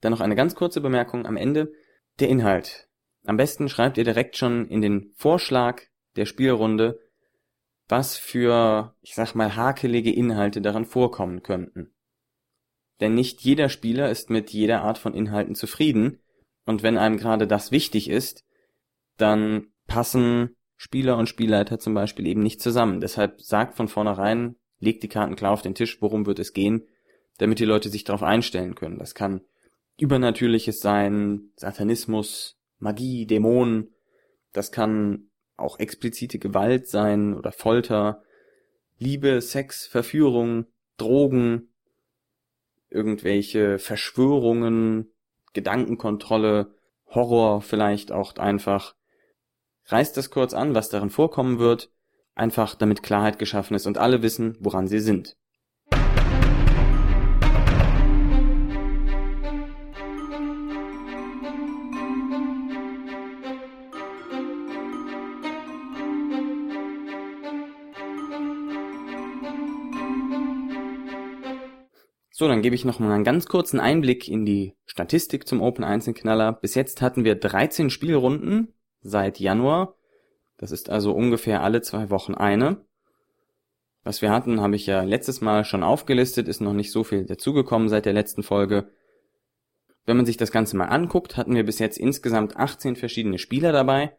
Dann 0.00 0.12
noch 0.12 0.20
eine 0.20 0.36
ganz 0.36 0.54
kurze 0.54 0.80
Bemerkung 0.80 1.26
am 1.26 1.36
Ende. 1.36 1.72
Der 2.18 2.28
Inhalt. 2.28 2.88
Am 3.24 3.36
besten 3.36 3.68
schreibt 3.68 3.98
ihr 3.98 4.04
direkt 4.04 4.36
schon 4.36 4.66
in 4.68 4.80
den 4.80 5.12
Vorschlag 5.16 5.82
der 6.16 6.26
Spielrunde, 6.26 6.98
was 7.88 8.16
für, 8.16 8.94
ich 9.02 9.14
sag 9.14 9.34
mal, 9.34 9.56
hakelige 9.56 10.12
Inhalte 10.12 10.60
daran 10.60 10.86
vorkommen 10.86 11.42
könnten. 11.42 11.92
Denn 13.00 13.14
nicht 13.14 13.40
jeder 13.42 13.68
Spieler 13.68 14.10
ist 14.10 14.30
mit 14.30 14.50
jeder 14.50 14.82
Art 14.82 14.98
von 14.98 15.14
Inhalten 15.14 15.54
zufrieden, 15.54 16.20
und 16.66 16.82
wenn 16.82 16.98
einem 16.98 17.16
gerade 17.16 17.46
das 17.46 17.72
wichtig 17.72 18.08
ist, 18.08 18.44
dann 19.16 19.68
passen 19.86 20.56
Spieler 20.76 21.18
und 21.18 21.28
Spielleiter 21.28 21.78
zum 21.78 21.94
Beispiel 21.94 22.26
eben 22.26 22.42
nicht 22.42 22.62
zusammen. 22.62 23.00
Deshalb 23.00 23.40
sagt 23.42 23.76
von 23.76 23.88
vornherein, 23.88 24.56
legt 24.78 25.02
die 25.02 25.08
Karten 25.08 25.36
klar 25.36 25.52
auf 25.52 25.62
den 25.62 25.74
Tisch, 25.74 26.00
worum 26.00 26.26
wird 26.26 26.38
es 26.38 26.52
gehen, 26.52 26.86
damit 27.38 27.58
die 27.58 27.66
Leute 27.66 27.88
sich 27.88 28.04
darauf 28.04 28.22
einstellen 28.22 28.74
können. 28.74 28.98
Das 28.98 29.14
kann 29.14 29.42
Übernatürliches 29.98 30.80
sein, 30.80 31.50
Satanismus, 31.56 32.58
Magie, 32.78 33.26
Dämonen. 33.26 33.94
Das 34.52 34.72
kann 34.72 35.30
auch 35.56 35.78
explizite 35.78 36.38
Gewalt 36.38 36.88
sein 36.88 37.34
oder 37.34 37.52
Folter, 37.52 38.22
Liebe, 38.98 39.40
Sex, 39.42 39.86
Verführung, 39.86 40.66
Drogen, 40.96 41.74
irgendwelche 42.88 43.78
Verschwörungen, 43.78 45.12
Gedankenkontrolle, 45.52 46.74
Horror 47.06 47.60
vielleicht 47.60 48.12
auch 48.12 48.36
einfach. 48.36 48.94
Reißt 49.86 50.16
das 50.16 50.30
kurz 50.30 50.54
an, 50.54 50.74
was 50.74 50.88
darin 50.88 51.10
vorkommen 51.10 51.58
wird, 51.58 51.90
einfach 52.34 52.74
damit 52.74 53.02
Klarheit 53.02 53.38
geschaffen 53.38 53.74
ist 53.74 53.86
und 53.86 53.98
alle 53.98 54.22
wissen, 54.22 54.56
woran 54.60 54.86
sie 54.86 55.00
sind. 55.00 55.36
So, 72.40 72.48
dann 72.48 72.62
gebe 72.62 72.74
ich 72.74 72.86
noch 72.86 73.00
mal 73.00 73.12
einen 73.12 73.22
ganz 73.22 73.44
kurzen 73.44 73.80
Einblick 73.80 74.26
in 74.26 74.46
die 74.46 74.74
Statistik 74.86 75.46
zum 75.46 75.60
Open 75.60 75.84
Einzelknaller. 75.84 76.54
Bis 76.54 76.74
jetzt 76.74 77.02
hatten 77.02 77.22
wir 77.22 77.34
13 77.34 77.90
Spielrunden 77.90 78.72
seit 79.02 79.38
Januar. 79.38 79.94
Das 80.56 80.70
ist 80.70 80.88
also 80.88 81.12
ungefähr 81.12 81.62
alle 81.62 81.82
zwei 81.82 82.08
Wochen 82.08 82.32
eine. 82.34 82.82
Was 84.04 84.22
wir 84.22 84.30
hatten, 84.30 84.62
habe 84.62 84.74
ich 84.74 84.86
ja 84.86 85.02
letztes 85.02 85.42
Mal 85.42 85.66
schon 85.66 85.82
aufgelistet, 85.82 86.48
ist 86.48 86.62
noch 86.62 86.72
nicht 86.72 86.92
so 86.92 87.04
viel 87.04 87.26
dazugekommen 87.26 87.90
seit 87.90 88.06
der 88.06 88.14
letzten 88.14 88.42
Folge. 88.42 88.88
Wenn 90.06 90.16
man 90.16 90.24
sich 90.24 90.38
das 90.38 90.50
Ganze 90.50 90.78
mal 90.78 90.86
anguckt, 90.86 91.36
hatten 91.36 91.54
wir 91.54 91.66
bis 91.66 91.78
jetzt 91.78 91.98
insgesamt 91.98 92.56
18 92.56 92.96
verschiedene 92.96 93.36
Spieler 93.36 93.70
dabei. 93.70 94.16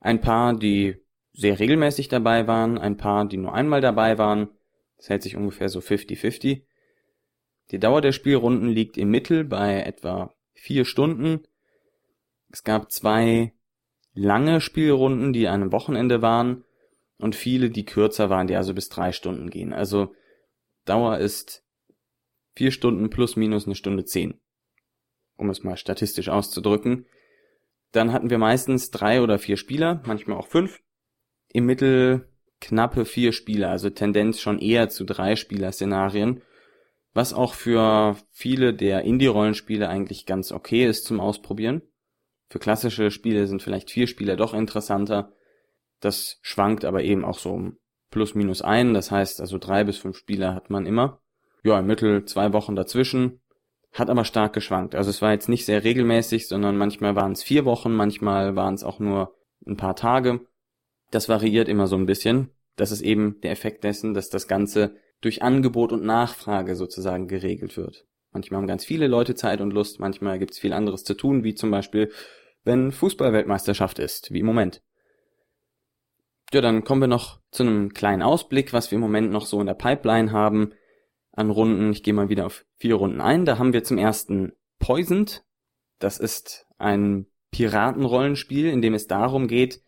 Ein 0.00 0.20
paar, 0.20 0.56
die 0.56 0.96
sehr 1.32 1.60
regelmäßig 1.60 2.08
dabei 2.08 2.48
waren, 2.48 2.78
ein 2.78 2.96
paar, 2.96 3.28
die 3.28 3.36
nur 3.36 3.54
einmal 3.54 3.80
dabei 3.80 4.18
waren. 4.18 4.48
Das 4.96 5.08
hält 5.08 5.22
sich 5.22 5.36
ungefähr 5.36 5.68
so 5.68 5.78
50-50. 5.78 6.64
Die 7.70 7.78
Dauer 7.78 8.00
der 8.00 8.12
Spielrunden 8.12 8.68
liegt 8.68 8.96
im 8.96 9.10
Mittel 9.10 9.44
bei 9.44 9.80
etwa 9.82 10.34
vier 10.54 10.84
Stunden. 10.84 11.46
Es 12.50 12.62
gab 12.62 12.92
zwei 12.92 13.52
lange 14.14 14.60
Spielrunden, 14.60 15.32
die 15.32 15.48
an 15.48 15.62
einem 15.62 15.72
Wochenende 15.72 16.22
waren 16.22 16.64
und 17.18 17.34
viele, 17.34 17.70
die 17.70 17.84
kürzer 17.84 18.30
waren, 18.30 18.46
die 18.46 18.56
also 18.56 18.72
bis 18.72 18.88
drei 18.88 19.12
Stunden 19.12 19.50
gehen. 19.50 19.72
Also 19.72 20.14
Dauer 20.84 21.18
ist 21.18 21.64
vier 22.54 22.70
Stunden 22.70 23.10
plus 23.10 23.36
minus 23.36 23.66
eine 23.66 23.74
Stunde 23.74 24.04
zehn, 24.04 24.40
um 25.36 25.50
es 25.50 25.64
mal 25.64 25.76
statistisch 25.76 26.28
auszudrücken. 26.28 27.06
Dann 27.92 28.12
hatten 28.12 28.30
wir 28.30 28.38
meistens 28.38 28.90
drei 28.90 29.20
oder 29.22 29.38
vier 29.38 29.56
Spieler, 29.56 30.02
manchmal 30.06 30.36
auch 30.36 30.46
fünf. 30.46 30.80
Im 31.48 31.66
Mittel 31.66 32.28
knappe 32.60 33.04
vier 33.04 33.32
Spieler, 33.32 33.70
also 33.70 33.90
Tendenz 33.90 34.40
schon 34.40 34.58
eher 34.58 34.88
zu 34.88 35.04
drei 35.04 35.36
Spieler-Szenarien 35.36 36.42
was 37.16 37.32
auch 37.32 37.54
für 37.54 38.14
viele 38.30 38.74
der 38.74 39.00
Indie-Rollenspiele 39.02 39.88
eigentlich 39.88 40.26
ganz 40.26 40.52
okay 40.52 40.84
ist 40.84 41.06
zum 41.06 41.18
Ausprobieren. 41.18 41.80
Für 42.50 42.58
klassische 42.58 43.10
Spiele 43.10 43.46
sind 43.46 43.62
vielleicht 43.62 43.90
vier 43.90 44.06
Spieler 44.06 44.36
doch 44.36 44.52
interessanter. 44.52 45.32
Das 46.00 46.38
schwankt 46.42 46.84
aber 46.84 47.02
eben 47.02 47.24
auch 47.24 47.38
so 47.38 47.52
um 47.52 47.78
plus 48.10 48.34
minus 48.34 48.60
ein. 48.60 48.92
Das 48.92 49.10
heißt 49.10 49.40
also 49.40 49.56
drei 49.56 49.82
bis 49.82 49.96
fünf 49.96 50.18
Spieler 50.18 50.54
hat 50.54 50.68
man 50.68 50.84
immer. 50.84 51.22
Ja, 51.64 51.78
im 51.78 51.86
Mittel 51.86 52.26
zwei 52.26 52.52
Wochen 52.52 52.76
dazwischen. 52.76 53.40
Hat 53.94 54.10
aber 54.10 54.26
stark 54.26 54.52
geschwankt. 54.52 54.94
Also 54.94 55.08
es 55.08 55.22
war 55.22 55.32
jetzt 55.32 55.48
nicht 55.48 55.64
sehr 55.64 55.84
regelmäßig, 55.84 56.48
sondern 56.48 56.76
manchmal 56.76 57.16
waren 57.16 57.32
es 57.32 57.42
vier 57.42 57.64
Wochen, 57.64 57.94
manchmal 57.94 58.56
waren 58.56 58.74
es 58.74 58.84
auch 58.84 58.98
nur 58.98 59.34
ein 59.66 59.78
paar 59.78 59.96
Tage. 59.96 60.40
Das 61.10 61.30
variiert 61.30 61.70
immer 61.70 61.86
so 61.86 61.96
ein 61.96 62.04
bisschen. 62.04 62.50
Das 62.76 62.92
ist 62.92 63.00
eben 63.00 63.40
der 63.40 63.52
Effekt 63.52 63.84
dessen, 63.84 64.12
dass 64.12 64.28
das 64.28 64.48
Ganze 64.48 64.96
durch 65.26 65.42
Angebot 65.42 65.92
und 65.92 66.04
Nachfrage 66.04 66.76
sozusagen 66.76 67.26
geregelt 67.26 67.76
wird. 67.76 68.06
Manchmal 68.30 68.60
haben 68.60 68.68
ganz 68.68 68.84
viele 68.84 69.08
Leute 69.08 69.34
Zeit 69.34 69.60
und 69.60 69.72
Lust, 69.72 69.98
manchmal 69.98 70.38
gibt 70.38 70.52
es 70.52 70.60
viel 70.60 70.72
anderes 70.72 71.02
zu 71.02 71.14
tun, 71.14 71.42
wie 71.42 71.56
zum 71.56 71.72
Beispiel, 71.72 72.12
wenn 72.62 72.92
Fußballweltmeisterschaft 72.92 73.98
ist, 73.98 74.32
wie 74.32 74.38
im 74.38 74.46
Moment. 74.46 74.82
Ja, 76.52 76.60
dann 76.60 76.84
kommen 76.84 77.00
wir 77.00 77.08
noch 77.08 77.40
zu 77.50 77.64
einem 77.64 77.92
kleinen 77.92 78.22
Ausblick, 78.22 78.72
was 78.72 78.92
wir 78.92 78.96
im 78.96 79.02
Moment 79.02 79.32
noch 79.32 79.46
so 79.46 79.60
in 79.60 79.66
der 79.66 79.74
Pipeline 79.74 80.30
haben 80.30 80.74
an 81.32 81.50
Runden. 81.50 81.90
Ich 81.90 82.04
gehe 82.04 82.14
mal 82.14 82.28
wieder 82.28 82.46
auf 82.46 82.64
vier 82.76 82.94
Runden 82.94 83.20
ein. 83.20 83.44
Da 83.44 83.58
haben 83.58 83.72
wir 83.72 83.82
zum 83.82 83.98
ersten 83.98 84.52
Poisoned. 84.78 85.44
Das 85.98 86.18
ist 86.18 86.68
ein 86.78 87.26
Piratenrollenspiel, 87.50 88.66
in 88.66 88.80
dem 88.80 88.94
es 88.94 89.08
darum 89.08 89.48
geht, 89.48 89.82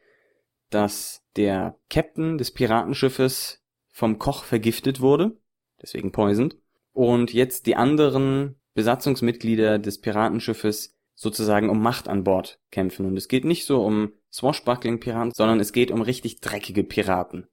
dass 0.70 1.22
der 1.36 1.78
Captain 1.88 2.38
des 2.38 2.50
Piratenschiffes 2.50 3.57
vom 3.98 4.20
Koch 4.20 4.44
vergiftet 4.44 5.00
wurde, 5.00 5.36
deswegen 5.82 6.12
poisoned, 6.12 6.56
und 6.92 7.32
jetzt 7.32 7.66
die 7.66 7.74
anderen 7.74 8.54
Besatzungsmitglieder 8.74 9.80
des 9.80 10.00
Piratenschiffes 10.00 10.96
sozusagen 11.16 11.68
um 11.68 11.82
Macht 11.82 12.06
an 12.06 12.22
Bord 12.22 12.60
kämpfen. 12.70 13.06
Und 13.06 13.16
es 13.16 13.26
geht 13.26 13.44
nicht 13.44 13.64
so 13.64 13.84
um 13.84 14.12
Swashbuckling-Piraten, 14.32 15.32
sondern 15.34 15.58
es 15.58 15.72
geht 15.72 15.90
um 15.90 16.00
richtig 16.00 16.40
dreckige 16.40 16.84
Piraten. 16.84 17.48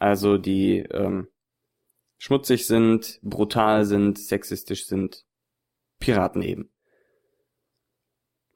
Also 0.00 0.38
die 0.38 0.78
ähm, 0.78 1.28
schmutzig 2.18 2.66
sind, 2.66 3.20
brutal 3.22 3.84
sind, 3.84 4.18
sexistisch 4.18 4.86
sind. 4.86 5.24
Piraten 6.00 6.42
eben. 6.42 6.68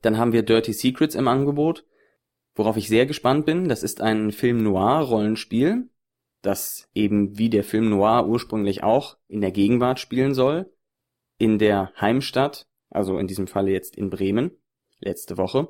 Dann 0.03 0.18
haben 0.18 0.33
wir 0.33 0.42
Dirty 0.42 0.72
Secrets 0.72 1.14
im 1.14 1.29
Angebot, 1.29 1.85
worauf 2.57 2.77
ich 2.77 2.88
sehr 2.88 3.07
gespannt 3.07 3.46
bin. 3.46 3.68
Das 3.68 3.85
ist 3.85 4.00
ein 4.00 4.33
Film 4.33 4.64
Noir 4.64 5.03
Rollenspiel, 5.03 5.90
das 6.45 6.89
eben 6.95 7.39
wie 7.39 7.49
der 7.49 7.65
Film 7.65 7.89
Noir 7.89 8.27
ursprünglich 8.27 8.83
auch 8.83 9.17
in 9.29 9.41
der 9.41 9.51
Gegenwart 9.51 9.99
spielen 9.99 10.35
soll, 10.35 10.73
in 11.39 11.59
der 11.59 11.93
Heimstadt, 12.01 12.67
also 12.91 13.19
in 13.19 13.27
diesem 13.27 13.47
Falle 13.47 13.73
jetzt 13.73 13.97
in 13.97 14.11
Bremen, 14.11 14.51
letzte 15.01 15.37
Woche, 15.37 15.69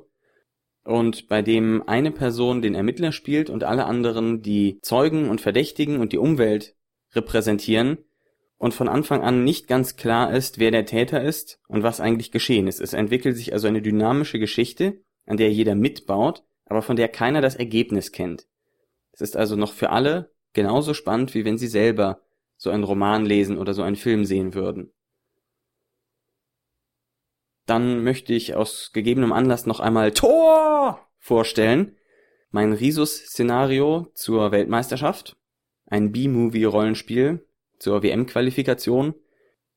und 0.83 1.27
bei 1.27 1.41
dem 1.41 1.81
eine 1.87 2.11
Person 2.11 2.61
den 2.61 2.75
Ermittler 2.75 3.11
spielt 3.11 3.49
und 3.49 3.63
alle 3.63 3.85
anderen 3.85 4.41
die 4.41 4.79
Zeugen 4.81 5.29
und 5.29 5.41
Verdächtigen 5.41 5.99
und 5.99 6.13
die 6.13 6.19
Umwelt 6.19 6.75
repräsentieren 7.13 7.97
und 8.57 8.73
von 8.73 8.87
Anfang 8.87 9.23
an 9.23 9.43
nicht 9.43 9.67
ganz 9.67 9.95
klar 9.95 10.31
ist, 10.33 10.59
wer 10.59 10.71
der 10.71 10.85
Täter 10.85 11.23
ist 11.23 11.59
und 11.67 11.83
was 11.83 11.99
eigentlich 11.99 12.31
geschehen 12.31 12.67
ist. 12.67 12.81
Es 12.81 12.93
entwickelt 12.93 13.35
sich 13.35 13.53
also 13.53 13.67
eine 13.67 13.81
dynamische 13.81 14.39
Geschichte, 14.39 15.01
an 15.25 15.37
der 15.37 15.51
jeder 15.51 15.73
mitbaut, 15.73 16.43
aber 16.65 16.81
von 16.81 16.95
der 16.95 17.07
keiner 17.07 17.41
das 17.41 17.55
Ergebnis 17.55 18.11
kennt. 18.11 18.47
Es 19.11 19.21
ist 19.21 19.37
also 19.37 19.55
noch 19.55 19.73
für 19.73 19.89
alle 19.89 20.34
genauso 20.55 20.95
spannend, 20.95 21.35
wie 21.35 21.45
wenn 21.45 21.59
sie 21.59 21.67
selber 21.67 22.21
so 22.57 22.71
einen 22.71 22.83
Roman 22.83 23.25
lesen 23.25 23.59
oder 23.59 23.75
so 23.75 23.83
einen 23.83 23.95
Film 23.95 24.25
sehen 24.25 24.55
würden. 24.55 24.91
Dann 27.67 28.03
möchte 28.03 28.33
ich 28.33 28.55
aus 28.55 28.91
gegebenem 28.93 29.33
Anlass 29.33 29.65
noch 29.65 29.79
einmal 29.79 30.11
Tor 30.11 31.07
vorstellen. 31.19 31.95
Mein 32.51 32.73
Risus-Szenario 32.73 34.11
zur 34.13 34.51
Weltmeisterschaft. 34.51 35.35
Ein 35.87 36.11
B-Movie-Rollenspiel 36.11 37.45
zur 37.77 38.01
WM-Qualifikation, 38.01 39.13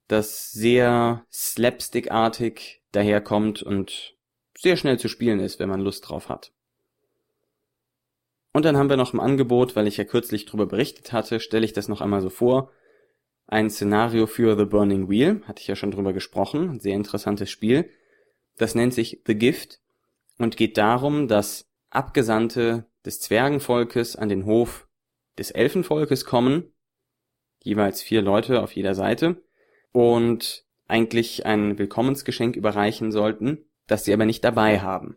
das 0.07 0.53
sehr 0.53 1.27
slapstickartig 1.31 2.83
daherkommt 2.93 3.63
und 3.63 4.17
sehr 4.57 4.77
schnell 4.77 4.99
zu 4.99 5.09
spielen 5.09 5.41
ist, 5.41 5.59
wenn 5.59 5.69
man 5.69 5.81
Lust 5.81 6.09
drauf 6.09 6.29
hat. 6.29 6.53
Und 8.53 8.65
dann 8.65 8.77
haben 8.77 8.89
wir 8.89 8.97
noch 8.97 9.13
im 9.13 9.21
Angebot, 9.21 9.77
weil 9.77 9.87
ich 9.87 9.97
ja 9.97 10.05
kürzlich 10.05 10.47
darüber 10.47 10.67
berichtet 10.67 11.13
hatte, 11.13 11.41
stelle 11.41 11.65
ich 11.65 11.73
das 11.73 11.89
noch 11.89 12.01
einmal 12.01 12.23
so 12.23 12.31
vor. 12.31 12.71
Ein 13.47 13.71
Szenario 13.71 14.27
für 14.27 14.57
The 14.59 14.65
Burning 14.65 15.09
Wheel, 15.09 15.43
hatte 15.47 15.61
ich 15.61 15.69
ja 15.69 15.77
schon 15.77 15.91
drüber 15.91 16.13
gesprochen, 16.13 16.69
ein 16.69 16.81
sehr 16.81 16.95
interessantes 16.95 17.51
Spiel. 17.51 17.91
Das 18.57 18.75
nennt 18.75 18.95
sich 18.95 19.23
The 19.27 19.35
Gift 19.35 19.81
und 20.39 20.57
geht 20.57 20.77
darum, 20.77 21.29
dass 21.29 21.71
Abgesandte 21.91 22.87
des 23.05 23.21
Zwergenvolkes 23.21 24.17
an 24.17 24.29
den 24.29 24.45
Hof 24.45 24.89
des 25.39 25.51
Elfenvolkes 25.51 26.25
kommen, 26.25 26.73
jeweils 27.63 28.03
vier 28.03 28.23
Leute 28.23 28.63
auf 28.63 28.73
jeder 28.73 28.95
Seite, 28.95 29.43
und 29.93 30.65
eigentlich 30.87 31.47
ein 31.47 31.79
Willkommensgeschenk 31.79 32.57
überreichen 32.57 33.13
sollten, 33.13 33.65
das 33.87 34.05
sie 34.05 34.13
aber 34.13 34.27
nicht 34.27 34.45
dabei 34.45 34.81
haben. 34.81 35.17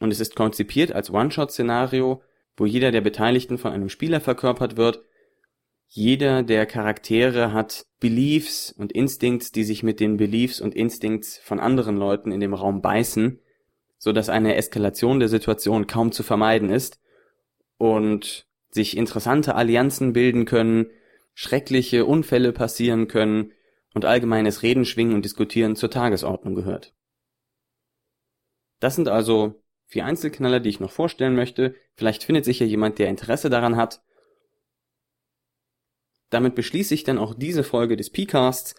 Und 0.00 0.10
es 0.10 0.20
ist 0.20 0.36
konzipiert 0.36 0.92
als 0.92 1.10
One-Shot-Szenario 1.10 2.22
wo 2.58 2.66
jeder 2.66 2.90
der 2.90 3.00
Beteiligten 3.00 3.56
von 3.56 3.72
einem 3.72 3.88
Spieler 3.88 4.20
verkörpert 4.20 4.76
wird. 4.76 5.02
Jeder 5.86 6.42
der 6.42 6.66
Charaktere 6.66 7.52
hat 7.52 7.86
Beliefs 8.00 8.72
und 8.72 8.92
Instincts, 8.92 9.52
die 9.52 9.64
sich 9.64 9.82
mit 9.82 10.00
den 10.00 10.16
Beliefs 10.18 10.60
und 10.60 10.74
Instincts 10.74 11.38
von 11.38 11.60
anderen 11.60 11.96
Leuten 11.96 12.30
in 12.30 12.40
dem 12.40 12.52
Raum 12.52 12.82
beißen, 12.82 13.40
so 13.96 14.12
dass 14.12 14.28
eine 14.28 14.56
Eskalation 14.56 15.18
der 15.18 15.28
Situation 15.28 15.86
kaum 15.86 16.12
zu 16.12 16.22
vermeiden 16.22 16.68
ist 16.68 17.00
und 17.78 18.46
sich 18.70 18.96
interessante 18.96 19.54
Allianzen 19.54 20.12
bilden 20.12 20.44
können, 20.44 20.90
schreckliche 21.32 22.04
Unfälle 22.04 22.52
passieren 22.52 23.08
können 23.08 23.52
und 23.94 24.04
allgemeines 24.04 24.62
Reden, 24.62 24.84
Schwingen 24.84 25.14
und 25.14 25.24
Diskutieren 25.24 25.76
zur 25.76 25.90
Tagesordnung 25.90 26.54
gehört. 26.54 26.92
Das 28.80 28.94
sind 28.94 29.08
also 29.08 29.62
vier 29.88 30.04
Einzelknaller, 30.04 30.60
die 30.60 30.68
ich 30.68 30.80
noch 30.80 30.92
vorstellen 30.92 31.34
möchte. 31.34 31.74
Vielleicht 31.96 32.22
findet 32.22 32.44
sich 32.44 32.60
ja 32.60 32.66
jemand, 32.66 32.98
der 32.98 33.08
Interesse 33.08 33.48
daran 33.50 33.76
hat. 33.76 34.02
Damit 36.30 36.54
beschließe 36.54 36.94
ich 36.94 37.02
dann 37.04 37.18
auch 37.18 37.34
diese 37.34 37.64
Folge 37.64 37.96
des 37.96 38.10
Pcasts. 38.10 38.74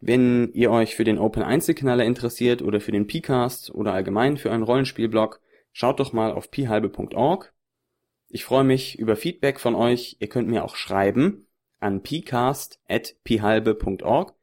Wenn 0.00 0.50
ihr 0.52 0.72
euch 0.72 0.96
für 0.96 1.04
den 1.04 1.18
Open 1.18 1.42
Einzelknaller 1.42 2.04
interessiert 2.04 2.62
oder 2.62 2.80
für 2.80 2.92
den 2.92 3.06
Pcast 3.06 3.70
oder 3.70 3.94
allgemein 3.94 4.36
für 4.36 4.50
einen 4.50 4.64
Rollenspielblog, 4.64 5.40
schaut 5.72 6.00
doch 6.00 6.12
mal 6.12 6.32
auf 6.32 6.50
pihalbe.org. 6.50 7.54
Ich 8.28 8.44
freue 8.44 8.64
mich 8.64 8.98
über 8.98 9.14
Feedback 9.14 9.60
von 9.60 9.76
euch. 9.76 10.16
Ihr 10.18 10.28
könnt 10.28 10.48
mir 10.48 10.64
auch 10.64 10.74
schreiben 10.74 11.46
an 11.78 12.02
pcast.pihalbe.org. 12.02 14.33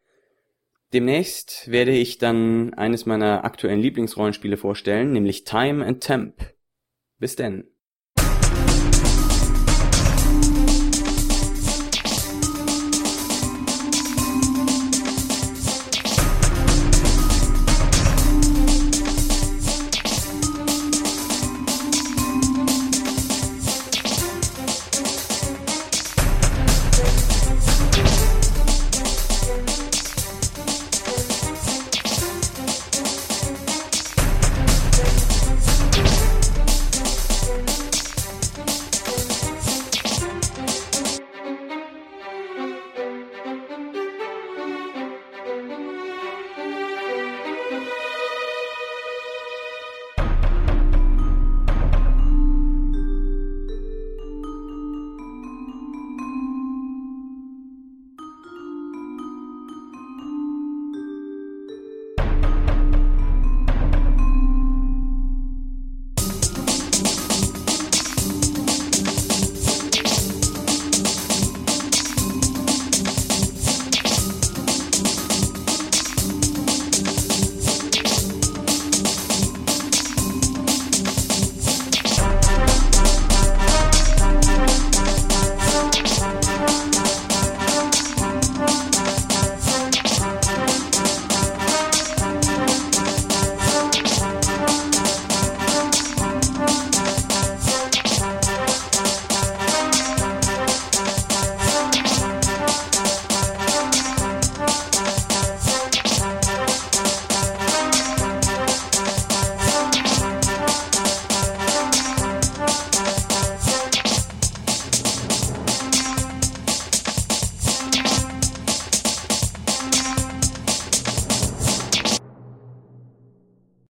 Demnächst 0.93 1.71
werde 1.71 1.91
ich 1.91 2.17
dann 2.17 2.73
eines 2.73 3.05
meiner 3.05 3.45
aktuellen 3.45 3.79
Lieblingsrollenspiele 3.79 4.57
vorstellen, 4.57 5.13
nämlich 5.13 5.45
Time 5.45 5.85
and 5.85 6.01
Temp. 6.01 6.53
Bis 7.17 7.35
denn. 7.35 7.69